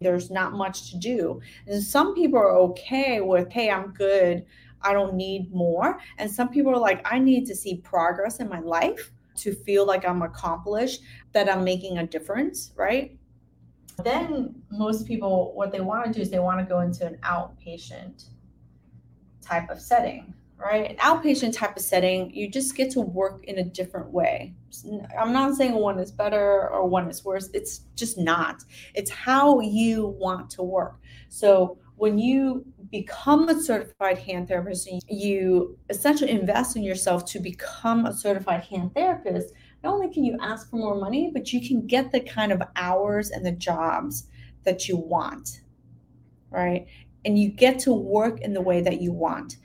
there's 0.00 0.30
not 0.30 0.52
much 0.52 0.90
to 0.90 0.98
do. 0.98 1.40
And 1.66 1.82
some 1.82 2.14
people 2.14 2.38
are 2.38 2.56
okay 2.56 3.20
with, 3.20 3.50
hey, 3.50 3.70
I'm 3.70 3.92
good. 3.92 4.44
I 4.82 4.92
don't 4.92 5.14
need 5.14 5.52
more. 5.52 5.98
And 6.18 6.30
some 6.30 6.48
people 6.48 6.72
are 6.72 6.78
like, 6.78 7.06
I 7.10 7.18
need 7.18 7.46
to 7.46 7.54
see 7.54 7.76
progress 7.76 8.40
in 8.40 8.48
my 8.48 8.60
life 8.60 9.12
to 9.36 9.52
feel 9.52 9.86
like 9.86 10.06
I'm 10.06 10.22
accomplished, 10.22 11.02
that 11.32 11.48
I'm 11.48 11.64
making 11.64 11.98
a 11.98 12.06
difference, 12.06 12.72
right? 12.76 13.16
Then 14.04 14.54
most 14.70 15.06
people, 15.06 15.52
what 15.54 15.72
they 15.72 15.80
want 15.80 16.06
to 16.06 16.12
do 16.12 16.20
is 16.20 16.30
they 16.30 16.38
want 16.38 16.60
to 16.60 16.64
go 16.64 16.80
into 16.80 17.06
an 17.06 17.18
outpatient 17.22 18.26
type 19.42 19.70
of 19.70 19.80
setting 19.80 20.34
right? 20.58 20.90
An 20.90 20.96
outpatient 20.96 21.56
type 21.56 21.76
of 21.76 21.82
setting, 21.82 22.34
you 22.34 22.50
just 22.50 22.76
get 22.76 22.90
to 22.92 23.00
work 23.00 23.44
in 23.44 23.58
a 23.58 23.64
different 23.64 24.10
way. 24.10 24.54
I'm 25.18 25.32
not 25.32 25.54
saying 25.54 25.74
one 25.74 25.98
is 25.98 26.10
better 26.10 26.68
or 26.68 26.86
one 26.88 27.08
is 27.08 27.24
worse. 27.24 27.48
It's 27.54 27.82
just 27.94 28.18
not. 28.18 28.62
It's 28.94 29.10
how 29.10 29.60
you 29.60 30.08
want 30.18 30.50
to 30.50 30.62
work. 30.62 31.00
So 31.28 31.78
when 31.96 32.18
you 32.18 32.64
become 32.90 33.48
a 33.48 33.60
certified 33.60 34.18
hand 34.18 34.48
therapist, 34.48 34.88
you 35.08 35.78
essentially 35.90 36.30
invest 36.30 36.76
in 36.76 36.82
yourself 36.82 37.24
to 37.26 37.40
become 37.40 38.06
a 38.06 38.14
certified 38.14 38.64
hand 38.64 38.94
therapist, 38.94 39.52
not 39.82 39.94
only 39.94 40.12
can 40.12 40.24
you 40.24 40.36
ask 40.40 40.70
for 40.70 40.76
more 40.76 40.96
money, 40.96 41.30
but 41.32 41.52
you 41.52 41.66
can 41.66 41.86
get 41.86 42.10
the 42.10 42.20
kind 42.20 42.52
of 42.52 42.62
hours 42.76 43.30
and 43.30 43.44
the 43.44 43.52
jobs 43.52 44.28
that 44.64 44.88
you 44.88 44.96
want, 44.96 45.60
right? 46.50 46.86
And 47.24 47.38
you 47.38 47.50
get 47.50 47.78
to 47.80 47.92
work 47.92 48.40
in 48.40 48.52
the 48.52 48.62
way 48.62 48.80
that 48.80 49.00
you 49.00 49.12
want. 49.12 49.56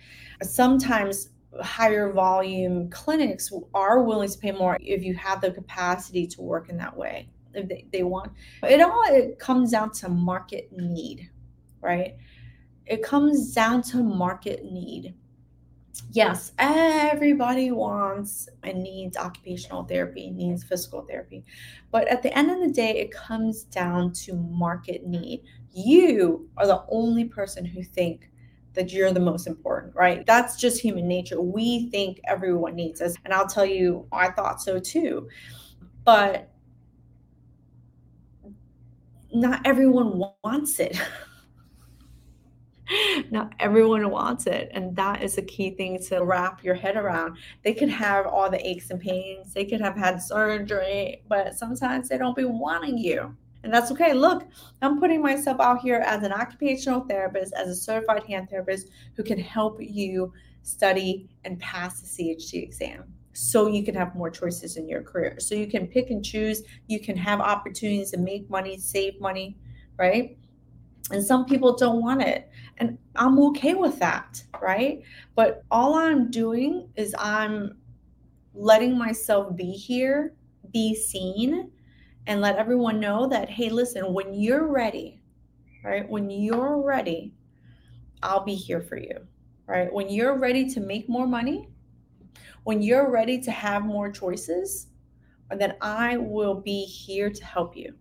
Sometimes 0.43 1.29
higher 1.61 2.11
volume 2.11 2.89
clinics 2.89 3.51
are 3.73 4.03
willing 4.03 4.29
to 4.29 4.37
pay 4.37 4.51
more 4.51 4.77
if 4.81 5.03
you 5.03 5.13
have 5.13 5.41
the 5.41 5.51
capacity 5.51 6.25
to 6.25 6.41
work 6.41 6.69
in 6.69 6.77
that 6.77 6.95
way 6.95 7.29
if 7.53 7.67
they, 7.67 7.85
they 7.91 8.01
want 8.01 8.31
it 8.63 8.81
all 8.81 9.03
it 9.05 9.37
comes 9.37 9.69
down 9.69 9.91
to 9.91 10.09
market 10.09 10.71
need 10.71 11.29
right 11.81 12.15
it 12.87 13.03
comes 13.03 13.53
down 13.53 13.83
to 13.83 14.01
market 14.01 14.65
need 14.65 15.13
yes, 16.11 16.53
everybody 16.57 17.71
wants 17.71 18.49
and 18.63 18.81
needs 18.81 19.17
occupational 19.17 19.83
therapy, 19.83 20.31
needs 20.31 20.63
physical 20.63 21.01
therapy. 21.01 21.43
But 21.91 22.07
at 22.07 22.23
the 22.23 22.35
end 22.37 22.51
of 22.51 22.59
the 22.59 22.71
day, 22.71 22.97
it 22.97 23.11
comes 23.11 23.63
down 23.63 24.13
to 24.13 24.33
market 24.33 25.05
need. 25.05 25.43
You 25.71 26.49
are 26.57 26.67
the 26.67 26.83
only 26.89 27.25
person 27.25 27.65
who 27.65 27.83
think 27.83 28.29
that 28.73 28.91
you're 28.91 29.11
the 29.11 29.19
most 29.19 29.47
important, 29.47 29.95
right? 29.95 30.25
That's 30.25 30.55
just 30.55 30.81
human 30.81 31.07
nature. 31.07 31.41
We 31.41 31.89
think 31.89 32.19
everyone 32.25 32.75
needs 32.75 33.01
us. 33.01 33.15
And 33.25 33.33
I'll 33.33 33.47
tell 33.47 33.65
you, 33.65 34.07
I 34.11 34.31
thought 34.31 34.61
so 34.61 34.79
too. 34.79 35.29
But 36.03 36.49
not 39.33 39.61
everyone 39.65 40.21
wants 40.43 40.79
it. 40.79 40.99
not 43.31 43.53
everyone 43.59 44.09
wants 44.09 44.45
it 44.45 44.69
and 44.73 44.95
that 44.95 45.23
is 45.23 45.37
a 45.37 45.41
key 45.41 45.71
thing 45.71 45.97
to 45.97 46.19
wrap 46.23 46.63
your 46.63 46.75
head 46.75 46.97
around 46.97 47.37
they 47.63 47.73
could 47.73 47.89
have 47.89 48.27
all 48.27 48.49
the 48.49 48.67
aches 48.67 48.91
and 48.91 48.99
pains 48.99 49.53
they 49.53 49.63
could 49.63 49.79
have 49.79 49.95
had 49.95 50.21
surgery 50.21 51.23
but 51.29 51.55
sometimes 51.55 52.09
they 52.09 52.17
don't 52.17 52.35
be 52.35 52.43
wanting 52.43 52.97
you 52.97 53.35
and 53.63 53.73
that's 53.73 53.91
okay 53.91 54.13
look 54.13 54.45
i'm 54.81 54.99
putting 54.99 55.21
myself 55.21 55.59
out 55.59 55.79
here 55.79 56.03
as 56.05 56.23
an 56.23 56.31
occupational 56.31 57.01
therapist 57.01 57.53
as 57.53 57.67
a 57.67 57.75
certified 57.75 58.23
hand 58.23 58.49
therapist 58.49 58.89
who 59.15 59.23
can 59.23 59.39
help 59.39 59.77
you 59.79 60.31
study 60.63 61.29
and 61.43 61.59
pass 61.59 61.99
the 61.99 62.07
CHT 62.07 62.63
exam 62.63 63.03
so 63.33 63.67
you 63.67 63.83
can 63.83 63.95
have 63.95 64.15
more 64.15 64.29
choices 64.29 64.77
in 64.77 64.87
your 64.87 65.01
career 65.01 65.37
so 65.39 65.55
you 65.55 65.67
can 65.67 65.87
pick 65.87 66.09
and 66.09 66.23
choose 66.23 66.63
you 66.87 66.99
can 66.99 67.17
have 67.17 67.41
opportunities 67.41 68.11
to 68.11 68.17
make 68.17 68.49
money 68.49 68.77
save 68.77 69.19
money 69.19 69.57
right 69.97 70.37
and 71.11 71.23
some 71.23 71.45
people 71.45 71.75
don't 71.75 72.01
want 72.01 72.21
it. 72.21 72.49
And 72.77 72.97
I'm 73.15 73.37
okay 73.49 73.73
with 73.73 73.99
that, 73.99 74.41
right? 74.61 75.01
But 75.35 75.63
all 75.69 75.95
I'm 75.95 76.31
doing 76.31 76.89
is 76.95 77.13
I'm 77.19 77.77
letting 78.53 78.97
myself 78.97 79.55
be 79.55 79.71
here, 79.71 80.33
be 80.71 80.95
seen, 80.95 81.71
and 82.27 82.41
let 82.41 82.55
everyone 82.55 82.99
know 82.99 83.27
that, 83.27 83.49
hey, 83.49 83.69
listen, 83.69 84.13
when 84.13 84.33
you're 84.33 84.67
ready, 84.67 85.21
right? 85.83 86.07
When 86.07 86.29
you're 86.29 86.81
ready, 86.81 87.33
I'll 88.21 88.43
be 88.43 88.55
here 88.55 88.81
for 88.81 88.97
you, 88.97 89.27
right? 89.67 89.91
When 89.91 90.09
you're 90.09 90.37
ready 90.37 90.69
to 90.69 90.79
make 90.79 91.09
more 91.09 91.27
money, 91.27 91.67
when 92.63 92.81
you're 92.81 93.11
ready 93.11 93.41
to 93.41 93.51
have 93.51 93.83
more 93.83 94.11
choices, 94.11 94.87
then 95.51 95.75
I 95.81 96.17
will 96.17 96.55
be 96.55 96.85
here 96.85 97.29
to 97.29 97.45
help 97.45 97.75
you 97.75 97.93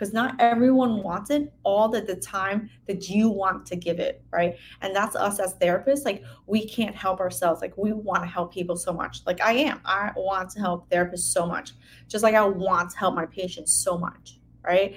because 0.00 0.14
not 0.14 0.34
everyone 0.38 1.02
wants 1.02 1.28
it 1.28 1.52
all 1.62 1.94
at 1.94 2.06
the 2.06 2.16
time 2.16 2.70
that 2.86 3.10
you 3.10 3.28
want 3.28 3.66
to 3.66 3.76
give 3.76 3.98
it, 3.98 4.24
right? 4.32 4.56
And 4.80 4.96
that's 4.96 5.14
us 5.14 5.38
as 5.38 5.56
therapists. 5.56 6.06
Like, 6.06 6.24
we 6.46 6.66
can't 6.66 6.96
help 6.96 7.20
ourselves. 7.20 7.60
Like, 7.60 7.76
we 7.76 7.92
want 7.92 8.22
to 8.22 8.26
help 8.26 8.54
people 8.54 8.78
so 8.78 8.94
much. 8.94 9.20
Like, 9.26 9.42
I 9.42 9.52
am. 9.52 9.82
I 9.84 10.12
want 10.16 10.48
to 10.52 10.60
help 10.60 10.88
therapists 10.88 11.30
so 11.30 11.46
much, 11.46 11.72
just 12.08 12.22
like 12.22 12.34
I 12.34 12.42
want 12.42 12.88
to 12.92 12.98
help 12.98 13.14
my 13.14 13.26
patients 13.26 13.74
so 13.74 13.98
much, 13.98 14.38
right? 14.62 14.96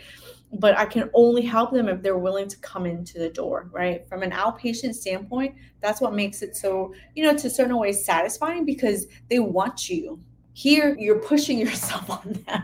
But 0.53 0.77
I 0.77 0.85
can 0.85 1.09
only 1.13 1.41
help 1.41 1.73
them 1.73 1.89
if 1.89 2.01
they're 2.01 2.17
willing 2.17 2.47
to 2.47 2.57
come 2.59 2.85
into 2.85 3.19
the 3.19 3.29
door, 3.29 3.67
right? 3.73 4.07
From 4.07 4.23
an 4.23 4.31
outpatient 4.31 4.93
standpoint, 4.95 5.55
that's 5.81 5.99
what 5.99 6.13
makes 6.13 6.41
it 6.41 6.55
so, 6.55 6.93
you 7.13 7.25
know, 7.25 7.35
to 7.35 7.49
certain 7.49 7.75
way 7.75 7.91
satisfying 7.91 8.63
because 8.63 9.07
they 9.29 9.39
want 9.39 9.89
you. 9.89 10.21
Here, 10.53 10.95
you're 10.97 11.19
pushing 11.19 11.57
yourself 11.65 12.09
on 12.09 12.41
them. 12.47 12.63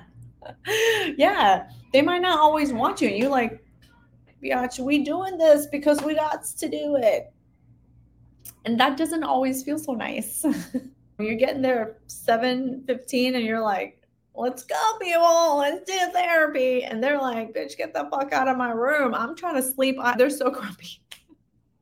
yeah 1.17 1.67
they 1.91 2.01
might 2.01 2.21
not 2.21 2.39
always 2.39 2.71
want 2.71 3.01
you. 3.01 3.09
And 3.09 3.17
you're 3.17 3.29
like, 3.29 3.63
biatch, 4.43 4.79
we 4.79 5.03
doing 5.03 5.37
this 5.37 5.67
because 5.67 6.01
we 6.01 6.15
got 6.15 6.43
to 6.43 6.69
do 6.69 6.97
it. 6.97 7.31
And 8.65 8.79
that 8.79 8.97
doesn't 8.97 9.23
always 9.23 9.63
feel 9.63 9.77
so 9.77 9.93
nice. 9.93 10.45
you're 11.19 11.35
getting 11.35 11.61
there 11.61 11.97
7 12.07 12.83
15 12.87 13.35
and 13.35 13.45
you're 13.45 13.61
like, 13.61 14.01
let's 14.35 14.63
go, 14.63 14.75
people, 15.01 15.57
let's 15.57 15.89
do 15.89 15.97
therapy. 16.13 16.83
And 16.83 17.03
they're 17.03 17.19
like, 17.19 17.53
bitch, 17.53 17.77
get 17.77 17.93
the 17.93 18.07
fuck 18.11 18.31
out 18.31 18.47
of 18.47 18.57
my 18.57 18.71
room. 18.71 19.13
I'm 19.13 19.35
trying 19.35 19.55
to 19.55 19.63
sleep. 19.63 19.97
They're 20.17 20.29
so 20.29 20.49
grumpy. 20.51 21.01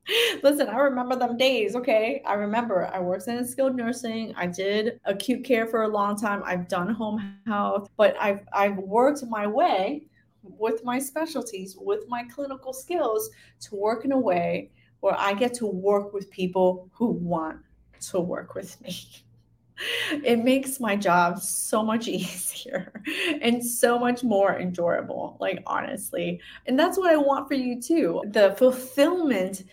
Listen, 0.44 0.68
I 0.68 0.78
remember 0.78 1.16
them 1.16 1.38
days, 1.38 1.76
okay? 1.76 2.22
I 2.26 2.34
remember 2.34 2.90
I 2.94 3.00
worked 3.00 3.28
in 3.28 3.46
skilled 3.46 3.76
nursing. 3.76 4.34
I 4.38 4.48
did 4.48 5.00
acute 5.06 5.44
care 5.44 5.68
for 5.68 5.84
a 5.84 5.88
long 5.88 6.18
time. 6.18 6.42
I've 6.46 6.68
done 6.68 6.94
home 6.94 7.36
health, 7.46 7.90
but 7.98 8.16
I've 8.20 8.42
I've 8.54 8.78
worked 8.78 9.24
my 9.28 9.48
way 9.48 10.08
with 10.44 10.84
my 10.84 11.00
specialties, 11.00 11.76
with 11.78 12.08
my 12.08 12.24
clinical 12.24 12.74
skills 12.74 13.30
to 13.62 13.76
work 13.76 14.06
in 14.06 14.12
a 14.12 14.20
way 14.20 14.72
where 15.02 15.18
I 15.18 15.34
get 15.34 15.54
to 15.56 15.68
work 15.68 16.14
with 16.14 16.30
people 16.32 16.90
who 16.94 17.08
want 17.08 17.60
to 18.10 18.20
work 18.20 18.56
with 18.56 18.80
me. 18.82 18.96
It 20.12 20.44
makes 20.44 20.80
my 20.80 20.96
job 20.96 21.40
so 21.40 21.84
much 21.84 22.08
easier 22.20 22.92
and 23.44 23.64
so 23.64 24.00
much 24.00 24.24
more 24.24 24.60
enjoyable, 24.60 25.38
like 25.40 25.62
honestly. 25.68 26.42
And 26.66 26.80
that's 26.80 26.98
what 26.98 27.14
I 27.14 27.18
want 27.18 27.48
for 27.48 27.54
you 27.54 27.80
too. 27.80 28.24
The 28.26 28.56
fulfillment 28.58 29.66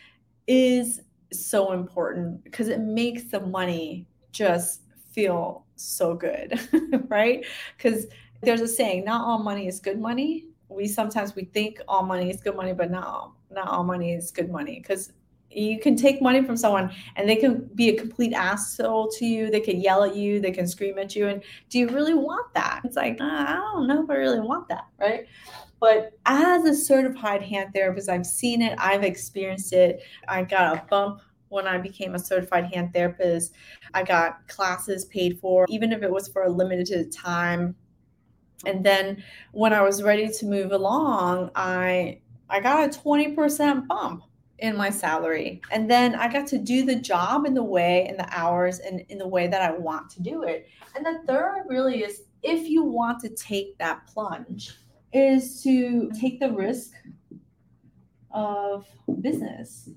is 0.47 1.01
so 1.33 1.73
important 1.73 2.43
because 2.45 2.69
it 2.69 2.81
makes 2.81 3.25
the 3.25 3.41
money 3.41 4.07
just 4.33 4.83
feel 5.13 5.65
so 5.77 6.15
good, 6.15 6.59
right? 7.09 7.45
Because 7.77 8.07
there's 8.43 8.61
a 8.61 8.69
saying, 8.69 9.05
not 9.05 9.25
all 9.25 9.39
money 9.39 9.67
is 9.67 9.81
good 9.81 9.99
money. 10.01 10.47
We 10.69 10.89
sometimes 10.89 11.35
we 11.35 11.45
think 11.45 11.81
all 11.89 12.03
money 12.05 12.31
is 12.31 12.41
good 12.41 12.57
money, 12.57 12.73
but 12.73 12.91
not 12.91 13.07
all, 13.07 13.37
not 13.51 13.69
all 13.69 13.85
money 13.85 14.13
is 14.13 14.31
good 14.31 14.51
money 14.51 14.81
because 14.81 15.13
you 15.57 15.79
can 15.79 15.97
take 15.97 16.21
money 16.21 16.43
from 16.43 16.57
someone 16.57 16.93
and 17.17 17.29
they 17.29 17.37
can 17.37 17.69
be 17.75 17.89
a 17.91 17.97
complete 17.97 18.33
asshole 18.33 19.11
to 19.13 19.25
you. 19.25 19.51
They 19.51 19.61
can 19.61 19.81
yell 19.81 20.05
at 20.05 20.17
you. 20.17 20.41
They 20.41 20.51
can 20.51 20.67
scream 20.67 20.99
at 20.99 21.15
you. 21.15 21.29
And 21.29 21.43
do 21.69 21.79
you 21.79 21.89
really 21.89 22.15
want 22.15 22.53
that? 22.55 22.83
It's 22.85 22.97
like, 22.97 23.21
uh, 23.21 23.25
I 23.25 23.55
don't 23.55 23.87
know 23.87 24.03
if 24.03 24.11
I 24.11 24.15
really 24.15 24.41
want 24.41 24.69
that, 24.69 24.87
right? 24.99 25.27
But 25.81 26.13
as 26.27 26.65
a 26.65 26.75
certified 26.75 27.43
hand 27.43 27.73
therapist, 27.75 28.09
I've 28.09 28.27
seen 28.27 28.63
it, 28.63 28.75
I've 28.79 29.05
experienced 29.05 29.73
it. 29.73 30.03
I 30.29 30.43
got 30.43 30.77
a 30.77 30.83
bump 30.89 31.21
when 31.49 31.67
I 31.67 31.79
became 31.79 32.15
a 32.15 32.19
certified 32.19 32.65
hand 32.73 32.93
therapist. 32.93 33.55
I 33.93 34.03
got 34.03 34.47
classes 34.49 35.05
paid 35.05 35.39
for, 35.41 35.67
even 35.69 35.93
if 35.93 36.03
it 36.03 36.11
was 36.11 36.29
for 36.29 36.45
a 36.45 36.51
limited 36.51 37.13
time. 37.13 37.75
And 38.67 38.85
then 38.85 39.23
when 39.53 39.73
I 39.73 39.83
was 39.83 40.03
ready 40.03 40.29
to 40.29 40.47
move 40.47 40.73
along, 40.73 41.51
I 41.55 42.21
I 42.49 42.61
got 42.61 42.85
a 42.85 42.99
20% 42.99 43.87
bump 43.87 44.23
in 44.65 44.77
my 44.77 44.91
salary. 44.91 45.61
And 45.71 45.91
then 45.91 46.15
I 46.15 46.33
got 46.33 46.47
to 46.49 46.59
do 46.59 46.85
the 46.85 46.97
job 46.97 47.47
in 47.47 47.55
the 47.55 47.63
way 47.63 48.07
and 48.09 48.19
the 48.19 48.29
hours 48.31 48.81
and 48.81 49.01
in 49.09 49.19
the 49.19 49.29
way 49.29 49.47
that 49.47 49.63
I 49.63 49.73
want 49.73 50.11
to 50.11 50.23
do 50.23 50.43
it. 50.43 50.67
And 50.97 51.05
the 51.05 51.21
third 51.27 51.65
really 51.69 52.03
is 52.03 52.23
if 52.43 52.69
you 52.69 52.83
want 52.83 53.21
to 53.21 53.29
take 53.31 53.79
that 53.79 54.07
plunge 54.07 54.73
is 55.13 55.63
to 55.63 56.11
take 56.19 56.41
the 56.41 56.51
risk 56.53 56.93
of 58.33 58.87
business, 59.21 59.91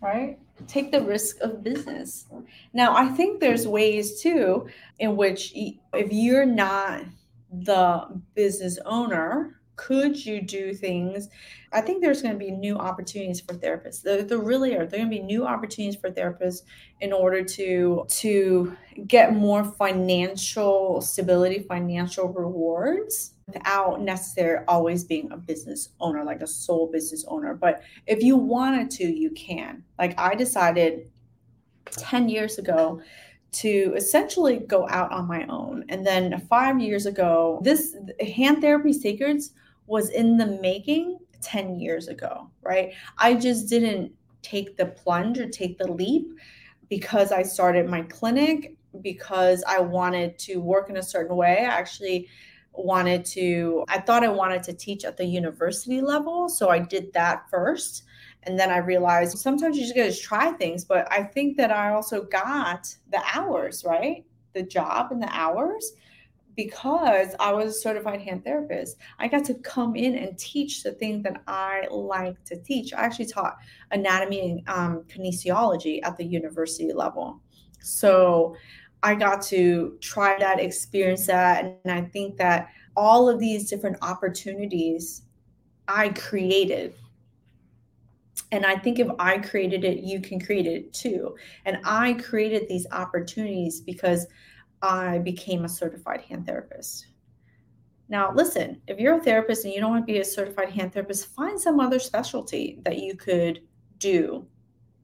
right? 0.00 0.38
Take 0.66 0.92
the 0.92 1.02
risk 1.02 1.40
of 1.40 1.62
business. 1.62 2.26
Now, 2.72 2.94
I 2.94 3.08
think 3.08 3.40
there's 3.40 3.66
ways 3.66 4.20
too 4.20 4.68
in 4.98 5.16
which 5.16 5.52
if 5.54 6.12
you're 6.12 6.46
not 6.46 7.04
the 7.50 8.20
business 8.34 8.78
owner, 8.84 9.60
could 9.76 10.24
you 10.24 10.40
do 10.42 10.74
things? 10.74 11.28
I 11.72 11.80
think 11.80 12.02
there's 12.02 12.22
going 12.22 12.34
to 12.34 12.38
be 12.38 12.50
new 12.50 12.76
opportunities 12.76 13.40
for 13.40 13.54
therapists. 13.54 14.02
There, 14.02 14.22
there 14.22 14.38
really 14.38 14.74
are. 14.76 14.84
There 14.86 15.00
are 15.00 15.04
going 15.04 15.10
to 15.10 15.16
be 15.16 15.22
new 15.22 15.46
opportunities 15.46 16.00
for 16.00 16.10
therapists 16.10 16.62
in 17.00 17.12
order 17.12 17.42
to 17.42 18.04
to 18.08 18.76
get 19.06 19.34
more 19.34 19.64
financial 19.64 21.00
stability 21.00 21.60
financial 21.60 22.28
rewards 22.28 23.34
without 23.46 24.00
necessarily 24.00 24.64
always 24.68 25.04
being 25.04 25.30
a 25.32 25.36
business 25.36 25.90
owner 26.00 26.22
like 26.22 26.42
a 26.42 26.46
sole 26.46 26.90
business 26.90 27.24
owner. 27.28 27.54
But 27.54 27.82
if 28.06 28.22
you 28.22 28.36
wanted 28.36 28.90
to 28.92 29.04
you 29.04 29.30
can. 29.30 29.82
Like 29.98 30.18
i 30.18 30.34
decided 30.34 31.10
10 31.86 32.28
years 32.28 32.58
ago 32.58 33.00
to 33.52 33.92
essentially 33.96 34.58
go 34.58 34.88
out 34.88 35.12
on 35.12 35.28
my 35.28 35.46
own. 35.46 35.84
And 35.88 36.06
then 36.06 36.46
five 36.48 36.80
years 36.80 37.06
ago, 37.06 37.60
this 37.62 37.94
hand 38.20 38.62
therapy 38.62 38.92
secrets 38.92 39.52
was 39.92 40.08
in 40.08 40.38
the 40.38 40.46
making 40.46 41.18
10 41.42 41.78
years 41.78 42.08
ago, 42.08 42.48
right? 42.62 42.94
I 43.18 43.34
just 43.34 43.68
didn't 43.68 44.10
take 44.40 44.78
the 44.78 44.86
plunge 44.86 45.38
or 45.38 45.46
take 45.50 45.76
the 45.76 45.92
leap 45.92 46.26
because 46.88 47.30
I 47.30 47.42
started 47.42 47.90
my 47.90 48.00
clinic, 48.00 48.74
because 49.02 49.62
I 49.68 49.80
wanted 49.80 50.38
to 50.38 50.56
work 50.62 50.88
in 50.88 50.96
a 50.96 51.02
certain 51.02 51.36
way. 51.36 51.58
I 51.58 51.78
actually 51.78 52.26
wanted 52.72 53.26
to, 53.36 53.84
I 53.88 54.00
thought 54.00 54.24
I 54.24 54.28
wanted 54.28 54.62
to 54.62 54.72
teach 54.72 55.04
at 55.04 55.18
the 55.18 55.26
university 55.26 56.00
level. 56.00 56.48
So 56.48 56.70
I 56.70 56.78
did 56.78 57.12
that 57.12 57.50
first. 57.50 58.04
And 58.44 58.58
then 58.58 58.70
I 58.70 58.78
realized 58.78 59.36
sometimes 59.36 59.76
you 59.76 59.82
just 59.82 59.94
gotta 59.94 60.16
try 60.16 60.52
things. 60.52 60.86
But 60.86 61.06
I 61.12 61.22
think 61.22 61.58
that 61.58 61.70
I 61.70 61.92
also 61.92 62.22
got 62.22 62.96
the 63.10 63.20
hours, 63.34 63.84
right? 63.86 64.24
The 64.54 64.62
job 64.62 65.12
and 65.12 65.22
the 65.22 65.28
hours 65.30 65.92
because 66.54 67.34
I 67.40 67.52
was 67.52 67.76
a 67.76 67.80
certified 67.80 68.20
hand 68.20 68.44
therapist, 68.44 68.96
I 69.18 69.28
got 69.28 69.44
to 69.46 69.54
come 69.54 69.96
in 69.96 70.16
and 70.16 70.38
teach 70.38 70.82
the 70.82 70.92
thing 70.92 71.22
that 71.22 71.42
I 71.46 71.86
like 71.90 72.42
to 72.44 72.56
teach. 72.56 72.92
I 72.92 73.02
actually 73.02 73.26
taught 73.26 73.56
anatomy 73.90 74.62
and 74.66 74.68
um, 74.68 75.04
kinesiology 75.08 76.00
at 76.02 76.16
the 76.16 76.24
university 76.24 76.92
level. 76.92 77.40
So 77.80 78.56
I 79.02 79.14
got 79.14 79.42
to 79.42 79.96
try 80.00 80.38
that, 80.38 80.60
experience 80.60 81.26
that. 81.26 81.80
And 81.84 81.92
I 81.92 82.02
think 82.02 82.36
that 82.36 82.68
all 82.96 83.28
of 83.28 83.40
these 83.40 83.68
different 83.68 83.96
opportunities 84.02 85.22
I 85.88 86.10
created. 86.10 86.94
And 88.52 88.66
I 88.66 88.76
think 88.76 88.98
if 88.98 89.08
I 89.18 89.38
created 89.38 89.82
it, 89.84 90.00
you 90.00 90.20
can 90.20 90.38
create 90.38 90.66
it 90.66 90.92
too. 90.92 91.34
And 91.64 91.78
I 91.84 92.12
created 92.14 92.68
these 92.68 92.86
opportunities 92.92 93.80
because 93.80 94.26
I 94.82 95.18
became 95.18 95.64
a 95.64 95.68
certified 95.68 96.22
hand 96.22 96.46
therapist. 96.46 97.06
Now, 98.08 98.32
listen, 98.34 98.82
if 98.88 98.98
you're 98.98 99.18
a 99.18 99.22
therapist 99.22 99.64
and 99.64 99.72
you 99.72 99.80
don't 99.80 99.92
want 99.92 100.06
to 100.06 100.12
be 100.12 100.18
a 100.18 100.24
certified 100.24 100.70
hand 100.70 100.92
therapist, 100.92 101.34
find 101.34 101.58
some 101.58 101.80
other 101.80 101.98
specialty 101.98 102.80
that 102.84 102.98
you 102.98 103.14
could 103.14 103.60
do 103.98 104.46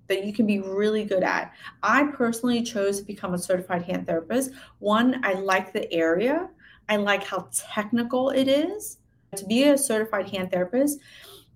that 0.08 0.24
you 0.24 0.32
can 0.32 0.46
be 0.46 0.58
really 0.58 1.04
good 1.04 1.22
at. 1.22 1.52
I 1.82 2.04
personally 2.04 2.62
chose 2.62 2.98
to 2.98 3.06
become 3.06 3.34
a 3.34 3.38
certified 3.38 3.82
hand 3.82 4.06
therapist. 4.06 4.50
One, 4.78 5.24
I 5.24 5.34
like 5.34 5.72
the 5.72 5.90
area, 5.92 6.48
I 6.88 6.96
like 6.96 7.22
how 7.22 7.48
technical 7.52 8.30
it 8.30 8.48
is. 8.48 8.98
To 9.36 9.44
be 9.44 9.64
a 9.64 9.78
certified 9.78 10.30
hand 10.30 10.50
therapist, 10.50 10.98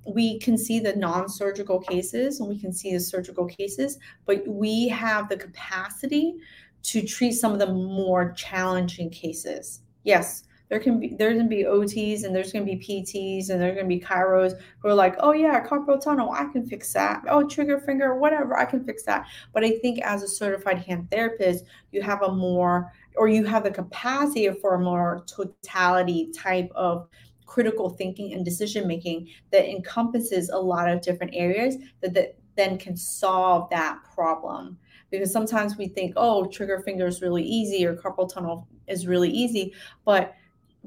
we 0.06 0.38
can 0.38 0.58
see 0.58 0.78
the 0.78 0.94
non 0.96 1.28
surgical 1.28 1.80
cases 1.80 2.40
and 2.40 2.48
we 2.48 2.58
can 2.58 2.72
see 2.72 2.92
the 2.92 3.00
surgical 3.00 3.46
cases, 3.46 3.98
but 4.26 4.46
we 4.46 4.88
have 4.88 5.28
the 5.28 5.36
capacity 5.36 6.36
to 6.82 7.02
treat 7.02 7.32
some 7.32 7.52
of 7.52 7.58
the 7.58 7.72
more 7.72 8.32
challenging 8.32 9.10
cases. 9.10 9.80
Yes, 10.04 10.44
there 10.72 10.80
can 10.80 10.98
be 10.98 11.14
there's 11.18 11.36
gonna 11.36 11.50
be 11.50 11.64
OTs 11.64 12.24
and 12.24 12.34
there's 12.34 12.50
gonna 12.50 12.64
be 12.64 12.76
PTs 12.76 13.50
and 13.50 13.60
there's 13.60 13.76
gonna 13.76 13.86
be 13.86 14.00
chiros 14.00 14.54
who 14.78 14.88
are 14.88 14.94
like, 14.94 15.16
oh 15.18 15.32
yeah, 15.32 15.62
carpal 15.62 16.02
tunnel, 16.02 16.30
I 16.32 16.46
can 16.46 16.66
fix 16.66 16.92
that. 16.94 17.22
Oh, 17.28 17.46
trigger 17.46 17.78
finger, 17.78 18.14
whatever, 18.14 18.56
I 18.56 18.64
can 18.64 18.82
fix 18.82 19.02
that. 19.02 19.26
But 19.52 19.64
I 19.64 19.78
think 19.80 20.00
as 20.00 20.22
a 20.22 20.28
certified 20.28 20.78
hand 20.78 21.10
therapist, 21.10 21.66
you 21.90 22.00
have 22.00 22.22
a 22.22 22.32
more 22.32 22.90
or 23.16 23.28
you 23.28 23.44
have 23.44 23.64
the 23.64 23.70
capacity 23.70 24.50
for 24.62 24.76
a 24.76 24.80
more 24.80 25.22
totality 25.26 26.32
type 26.34 26.72
of 26.74 27.06
critical 27.44 27.90
thinking 27.90 28.32
and 28.32 28.42
decision 28.42 28.88
making 28.88 29.28
that 29.50 29.68
encompasses 29.68 30.48
a 30.48 30.58
lot 30.58 30.88
of 30.88 31.02
different 31.02 31.34
areas 31.34 31.76
that, 32.00 32.14
that 32.14 32.38
then 32.56 32.78
can 32.78 32.96
solve 32.96 33.68
that 33.68 33.98
problem 34.14 34.78
because 35.12 35.30
sometimes 35.30 35.76
we 35.76 35.86
think, 35.86 36.14
oh, 36.16 36.46
trigger 36.46 36.80
finger 36.80 37.06
is 37.06 37.20
really 37.20 37.44
easy 37.44 37.84
or 37.86 37.94
carpal 37.94 38.32
tunnel 38.32 38.66
is 38.88 39.06
really 39.06 39.30
easy, 39.30 39.74
but 40.06 40.34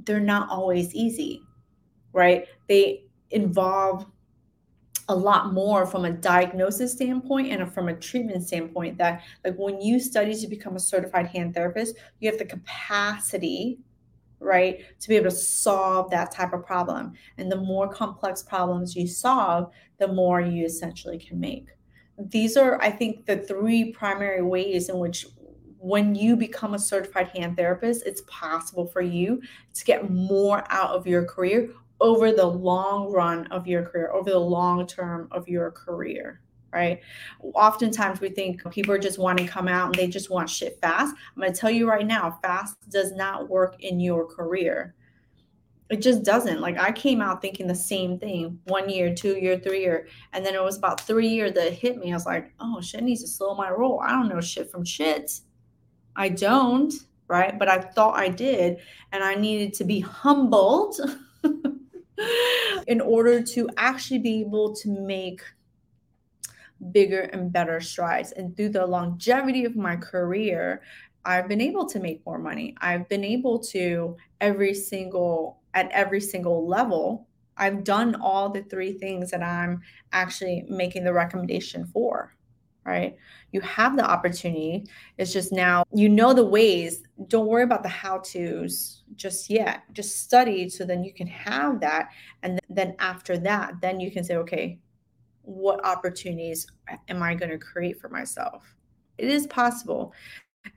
they're 0.03 0.19
not 0.19 0.49
always 0.49 0.93
easy, 0.95 1.41
right? 2.11 2.47
They 2.67 3.05
involve 3.29 4.07
a 5.09 5.15
lot 5.15 5.53
more 5.53 5.85
from 5.85 6.05
a 6.05 6.11
diagnosis 6.11 6.93
standpoint 6.93 7.51
and 7.51 7.71
from 7.71 7.87
a 7.87 7.95
treatment 7.95 8.45
standpoint 8.45 8.97
that 8.97 9.21
like 9.43 9.55
when 9.57 9.79
you 9.79 9.99
study 9.99 10.33
to 10.33 10.47
become 10.47 10.75
a 10.75 10.79
certified 10.79 11.27
hand 11.27 11.53
therapist 11.53 11.95
you 12.19 12.27
have 12.27 12.39
the 12.39 12.45
capacity 12.45 13.77
right 14.39 14.79
to 14.99 15.07
be 15.07 15.15
able 15.15 15.29
to 15.29 15.35
solve 15.35 16.09
that 16.09 16.31
type 16.31 16.53
of 16.53 16.65
problem 16.65 17.13
and 17.37 17.51
the 17.51 17.55
more 17.55 17.87
complex 17.87 18.41
problems 18.41 18.95
you 18.95 19.05
solve 19.05 19.69
the 19.99 20.07
more 20.07 20.41
you 20.41 20.65
essentially 20.65 21.19
can 21.19 21.39
make 21.39 21.67
these 22.17 22.57
are, 22.57 22.81
I 22.81 22.89
think, 22.89 23.25
the 23.25 23.37
three 23.37 23.91
primary 23.91 24.41
ways 24.41 24.89
in 24.89 24.99
which 24.99 25.25
when 25.77 26.15
you 26.15 26.35
become 26.35 26.73
a 26.73 26.79
certified 26.79 27.27
hand 27.29 27.57
therapist, 27.57 28.05
it's 28.05 28.23
possible 28.27 28.87
for 28.87 29.01
you 29.01 29.41
to 29.73 29.85
get 29.85 30.09
more 30.09 30.63
out 30.69 30.91
of 30.91 31.05
your 31.05 31.25
career 31.25 31.69
over 32.01 32.31
the 32.31 32.45
long 32.45 33.11
run 33.11 33.45
of 33.47 33.67
your 33.67 33.83
career, 33.83 34.11
over 34.11 34.31
the 34.31 34.39
long 34.39 34.87
term 34.87 35.27
of 35.31 35.47
your 35.47 35.71
career. 35.71 36.41
Right. 36.73 36.99
Oftentimes 37.53 38.19
we 38.19 38.29
think 38.29 38.69
people 38.69 38.97
just 38.97 39.17
wanting 39.17 39.45
to 39.45 39.51
come 39.51 39.69
out 39.69 39.85
and 39.85 39.95
they 39.95 40.07
just 40.07 40.29
want 40.29 40.49
shit 40.49 40.77
fast. 40.81 41.15
I'm 41.15 41.41
going 41.41 41.53
to 41.53 41.57
tell 41.57 41.69
you 41.69 41.87
right 41.87 42.05
now, 42.05 42.37
fast 42.41 42.89
does 42.89 43.13
not 43.13 43.47
work 43.47 43.81
in 43.81 43.99
your 44.01 44.25
career 44.25 44.93
it 45.89 46.01
just 46.01 46.23
doesn't. 46.23 46.61
Like 46.61 46.77
i 46.77 46.91
came 46.91 47.21
out 47.21 47.41
thinking 47.41 47.67
the 47.67 47.75
same 47.75 48.17
thing 48.19 48.59
one 48.65 48.89
year 48.89 49.13
two 49.13 49.37
year 49.37 49.57
three 49.57 49.81
year 49.81 50.07
and 50.33 50.45
then 50.45 50.55
it 50.55 50.63
was 50.63 50.77
about 50.77 51.01
three 51.01 51.27
year 51.27 51.51
that 51.51 51.73
hit 51.73 51.97
me. 51.97 52.11
I 52.11 52.15
was 52.15 52.25
like 52.25 52.53
oh 52.59 52.81
shit 52.81 53.03
needs 53.03 53.21
to 53.21 53.27
slow 53.27 53.55
my 53.55 53.69
roll. 53.69 54.01
I 54.01 54.11
don't 54.11 54.29
know 54.29 54.41
shit 54.41 54.71
from 54.71 54.83
shit. 54.83 55.39
I 56.15 56.29
don't 56.29 56.93
right? 57.27 57.57
But 57.57 57.69
i 57.69 57.79
thought 57.79 58.15
i 58.15 58.27
did 58.29 58.77
and 59.11 59.23
i 59.23 59.35
needed 59.35 59.73
to 59.75 59.83
be 59.83 59.99
humbled 59.99 60.99
in 62.87 63.01
order 63.01 63.41
to 63.41 63.69
actually 63.77 64.19
be 64.19 64.41
able 64.41 64.75
to 64.75 64.89
make 64.89 65.41
bigger 66.91 67.21
and 67.21 67.51
better 67.51 67.79
strides. 67.79 68.31
And 68.33 68.55
through 68.55 68.69
the 68.69 68.85
longevity 68.85 69.65
of 69.65 69.75
my 69.75 69.95
career 69.95 70.81
I've 71.25 71.47
been 71.47 71.61
able 71.61 71.87
to 71.87 71.99
make 71.99 72.23
more 72.25 72.37
money. 72.37 72.75
I've 72.81 73.09
been 73.09 73.23
able 73.23 73.57
to 73.59 74.15
every 74.41 74.75
single 74.75 75.59
at 75.75 75.91
every 75.91 76.21
single 76.21 76.67
level, 76.67 77.27
I've 77.57 77.83
done 77.83 78.15
all 78.15 78.49
the 78.49 78.63
three 78.63 78.93
things 78.93 79.31
that 79.31 79.43
I'm 79.43 79.81
actually 80.11 80.65
making 80.67 81.03
the 81.03 81.13
recommendation 81.13 81.85
for, 81.85 82.33
right? 82.85 83.15
You 83.51 83.61
have 83.61 83.95
the 83.95 84.05
opportunity. 84.05 84.85
It's 85.17 85.31
just 85.31 85.51
now 85.51 85.83
you 85.93 86.09
know 86.09 86.33
the 86.33 86.45
ways. 86.45 87.03
Don't 87.27 87.47
worry 87.47 87.63
about 87.63 87.83
the 87.83 87.89
how 87.89 88.19
to's 88.19 89.03
just 89.15 89.49
yet. 89.49 89.83
Just 89.93 90.21
study 90.21 90.69
so 90.69 90.83
then 90.83 91.03
you 91.03 91.13
can 91.13 91.27
have 91.27 91.79
that. 91.81 92.09
And 92.43 92.59
then 92.69 92.95
after 92.99 93.37
that, 93.39 93.73
then 93.81 93.99
you 93.99 94.11
can 94.11 94.23
say, 94.23 94.35
okay, 94.37 94.79
what 95.43 95.85
opportunities 95.85 96.67
am 97.07 97.21
I 97.21 97.35
going 97.35 97.51
to 97.51 97.57
create 97.57 98.01
for 98.01 98.09
myself? 98.09 98.75
It 99.17 99.29
is 99.29 99.47
possible. 99.47 100.13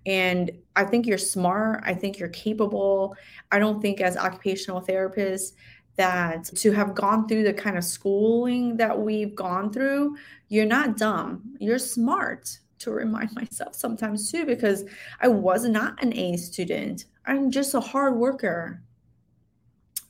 And 0.06 0.50
I 0.76 0.84
think 0.84 1.06
you're 1.06 1.18
smart. 1.18 1.82
I 1.84 1.94
think 1.94 2.18
you're 2.18 2.28
capable. 2.28 3.16
I 3.50 3.58
don't 3.58 3.80
think, 3.80 4.00
as 4.00 4.16
occupational 4.16 4.80
therapists, 4.80 5.52
that 5.96 6.44
to 6.44 6.70
have 6.72 6.94
gone 6.94 7.26
through 7.26 7.42
the 7.42 7.52
kind 7.52 7.76
of 7.76 7.84
schooling 7.84 8.76
that 8.76 8.98
we've 8.98 9.34
gone 9.34 9.72
through, 9.72 10.16
you're 10.48 10.64
not 10.64 10.96
dumb. 10.96 11.56
You're 11.58 11.78
smart 11.78 12.58
to 12.78 12.92
remind 12.92 13.32
myself 13.34 13.74
sometimes 13.74 14.30
too, 14.30 14.46
because 14.46 14.84
I 15.20 15.28
was 15.28 15.64
not 15.64 16.02
an 16.02 16.16
A 16.16 16.36
student. 16.36 17.06
I'm 17.26 17.50
just 17.50 17.74
a 17.74 17.80
hard 17.80 18.16
worker, 18.16 18.80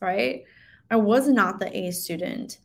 right? 0.01 0.45
I 0.91 0.97
was 0.97 1.29
not 1.29 1.59
the 1.59 1.75
A 1.77 1.91
student. 1.91 2.59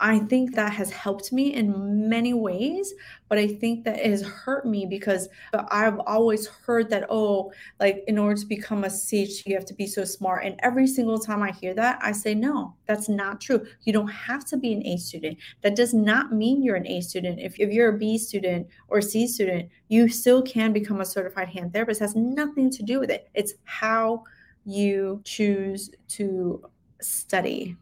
I 0.00 0.18
think 0.18 0.54
that 0.54 0.72
has 0.72 0.90
helped 0.90 1.30
me 1.30 1.52
in 1.52 2.08
many 2.08 2.32
ways, 2.32 2.94
but 3.28 3.36
I 3.36 3.46
think 3.46 3.84
that 3.84 3.98
it 3.98 4.06
has 4.06 4.22
hurt 4.22 4.64
me 4.64 4.86
because 4.86 5.28
I've 5.52 5.98
always 6.00 6.46
heard 6.46 6.88
that, 6.88 7.04
oh, 7.10 7.52
like 7.78 8.02
in 8.08 8.16
order 8.16 8.40
to 8.40 8.46
become 8.46 8.84
a 8.84 8.88
CHT, 8.88 9.44
you 9.44 9.54
have 9.54 9.66
to 9.66 9.74
be 9.74 9.86
so 9.86 10.04
smart. 10.04 10.44
And 10.44 10.58
every 10.60 10.86
single 10.86 11.18
time 11.18 11.42
I 11.42 11.52
hear 11.52 11.74
that, 11.74 11.98
I 12.02 12.12
say, 12.12 12.34
no, 12.34 12.74
that's 12.86 13.10
not 13.10 13.42
true. 13.42 13.66
You 13.82 13.92
don't 13.92 14.08
have 14.08 14.46
to 14.46 14.56
be 14.56 14.72
an 14.72 14.86
A 14.86 14.96
student. 14.96 15.36
That 15.60 15.76
does 15.76 15.92
not 15.92 16.32
mean 16.32 16.62
you're 16.62 16.76
an 16.76 16.86
A 16.86 17.02
student. 17.02 17.38
If, 17.38 17.60
if 17.60 17.70
you're 17.70 17.94
a 17.94 17.98
B 17.98 18.16
student 18.16 18.68
or 18.88 19.02
C 19.02 19.28
student, 19.28 19.68
you 19.88 20.08
still 20.08 20.40
can 20.42 20.72
become 20.72 21.02
a 21.02 21.06
certified 21.06 21.50
hand 21.50 21.74
therapist. 21.74 22.00
It 22.00 22.04
has 22.04 22.16
nothing 22.16 22.70
to 22.70 22.82
do 22.82 23.00
with 23.00 23.10
it. 23.10 23.28
It's 23.34 23.52
how 23.64 24.24
you 24.64 25.20
choose 25.24 25.90
to 26.08 26.64
study 27.02 27.76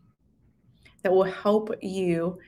that 1.08 1.14
will 1.14 1.24
help 1.24 1.70
you 1.80 2.38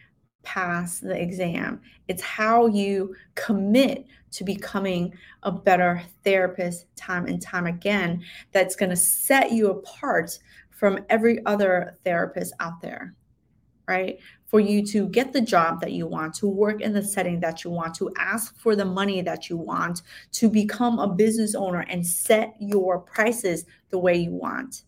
pass 0.42 0.99
the 1.01 1.18
exam. 1.18 1.81
It's 2.09 2.20
how 2.20 2.66
you 2.66 3.16
commit 3.37 4.05
to 4.33 4.44
becoming 4.44 5.14
a 5.44 5.51
better 5.51 6.03
therapist 6.25 6.85
time 6.94 7.25
and 7.25 7.40
time 7.40 7.66
again 7.66 8.23
that's 8.53 8.77
going 8.77 8.90
to 8.90 8.96
set 8.96 9.53
you 9.53 9.70
apart 9.70 10.38
from 10.68 10.99
every 11.09 11.42
other 11.46 11.96
therapist 12.05 12.53
out 12.61 12.83
there, 12.83 13.14
right? 13.88 14.18
For 14.44 14.61
you 14.61 14.85
to 14.88 15.09
get 15.09 15.33
the 15.33 15.40
job 15.40 15.81
that 15.81 15.92
you 15.92 16.07
want, 16.07 16.35
to 16.35 16.46
work 16.46 16.83
in 16.83 16.92
the 16.92 17.03
setting 17.03 17.40
that 17.40 17.64
you 17.64 17.70
want, 17.70 17.94
to 17.94 18.12
ask 18.18 18.55
for 18.61 18.77
the 18.77 18.85
money 18.85 19.23
that 19.23 19.49
you 19.49 19.57
want, 19.57 20.03
to 20.33 20.51
become 20.51 20.99
a 20.99 21.09
business 21.09 21.55
owner 21.55 21.87
and 21.88 22.07
set 22.07 22.57
your 22.61 22.99
prices 22.99 23.64
the 23.88 23.99
way 23.99 24.16
you 24.16 24.33
want 24.33 24.83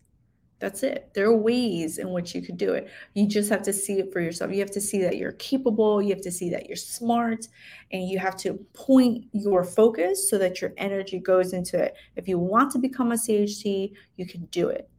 That's 0.63 0.81
it. 0.81 1.09
There 1.13 1.25
are 1.25 1.35
ways 1.35 1.97
in 1.97 2.13
which 2.13 2.33
you 2.33 2.41
could 2.41 2.55
do 2.55 2.71
it. 2.71 2.89
You 3.15 3.27
just 3.27 3.49
have 3.49 3.63
to 3.63 3.73
see 3.73 3.99
it 3.99 4.13
for 4.13 4.21
yourself. 4.21 4.53
You 4.53 4.59
have 4.59 4.71
to 4.71 4.79
see 4.79 5.01
that 5.01 5.17
you're 5.17 5.33
capable. 5.33 6.01
You 6.01 6.11
have 6.11 6.21
to 6.21 6.31
see 6.31 6.49
that 6.51 6.67
you're 6.67 6.77
smart. 6.77 7.49
And 7.91 8.07
you 8.07 8.17
have 8.17 8.37
to 8.37 8.53
point 8.71 9.25
your 9.33 9.65
focus 9.65 10.29
so 10.29 10.37
that 10.37 10.61
your 10.61 10.71
energy 10.77 11.19
goes 11.19 11.51
into 11.51 11.77
it. 11.77 11.95
If 12.15 12.29
you 12.29 12.39
want 12.39 12.71
to 12.71 12.79
become 12.79 13.11
a 13.11 13.15
CHT, 13.15 13.91
you 14.15 14.25
can 14.25 14.45
do 14.51 14.69
it. 14.69 14.89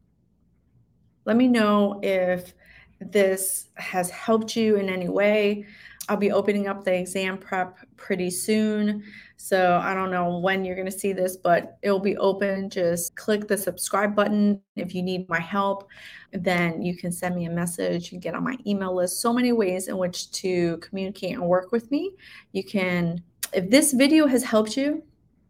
Let 1.25 1.39
me 1.39 1.49
know 1.49 1.99
if 2.03 2.53
this 3.01 3.69
has 3.77 4.11
helped 4.11 4.57
you 4.57 4.77
in 4.77 4.91
any 4.91 5.09
way. 5.09 5.65
I'll 6.09 6.17
be 6.19 6.33
opening 6.33 6.67
up 6.67 6.85
the 6.85 6.95
exam 6.95 7.39
prep 7.39 7.79
pretty 7.97 8.31
soon. 8.31 9.03
So 9.37 9.81
I 9.83 9.95
don't 9.95 10.11
know 10.11 10.39
when 10.39 10.65
you're 10.65 10.77
going 10.77 10.91
to 10.91 10.99
see 10.99 11.13
this, 11.13 11.37
but 11.37 11.79
it'll 11.83 11.99
be 11.99 12.17
open. 12.19 12.69
Just 12.69 13.17
click 13.17 13.49
the 13.49 13.57
subscribe 13.57 14.15
button 14.15 14.61
if 14.77 14.95
you 14.95 15.03
need 15.03 15.29
my 15.29 15.41
help. 15.41 15.89
Then 16.33 16.83
you 16.83 16.97
can 16.97 17.11
send 17.11 17.35
me 17.35 17.47
a 17.47 17.51
message 17.51 18.13
and 18.13 18.21
get 18.21 18.35
on 18.35 18.45
my 18.45 18.57
email 18.67 18.95
list. 18.95 19.21
So 19.21 19.33
many 19.33 19.53
ways 19.53 19.89
in 19.89 19.97
which 19.97 20.31
to 20.33 20.77
communicate 20.79 21.33
and 21.33 21.47
work 21.47 21.73
with 21.73 21.91
me. 21.91 22.13
You 22.53 22.65
can, 22.65 23.23
if 23.53 23.71
this 23.71 23.93
video 23.93 24.27
has 24.27 24.43
helped 24.43 24.77
you, 24.77 25.03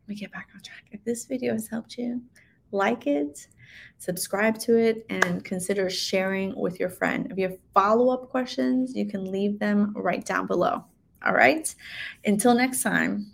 let 0.03 0.09
me 0.09 0.15
get 0.15 0.31
back 0.33 0.49
on 0.55 0.61
track. 0.61 0.85
If 0.93 1.03
this 1.05 1.25
video 1.25 1.53
has 1.55 1.67
helped 1.67 1.99
you, 1.99 2.23
like 2.71 3.07
it, 3.07 3.49
subscribe 3.99 4.59
to 4.61 4.77
it, 4.77 5.07
and 5.11 5.45
consider 5.45 5.91
sharing 5.91 6.55
with 6.57 6.81
your 6.81 6.91
friend. 6.91 7.29
If 7.31 7.39
you 7.39 7.49
have 7.49 7.59
follow 7.75 8.11
up 8.11 8.31
questions, 8.31 8.95
you 8.95 9.07
can 9.07 9.31
leave 9.31 9.59
them 9.59 9.93
right 9.97 10.25
down 10.25 10.47
below. 10.47 10.85
All 11.25 11.35
right. 11.35 11.75
Until 12.25 12.55
next 12.55 12.83
time. 12.83 13.34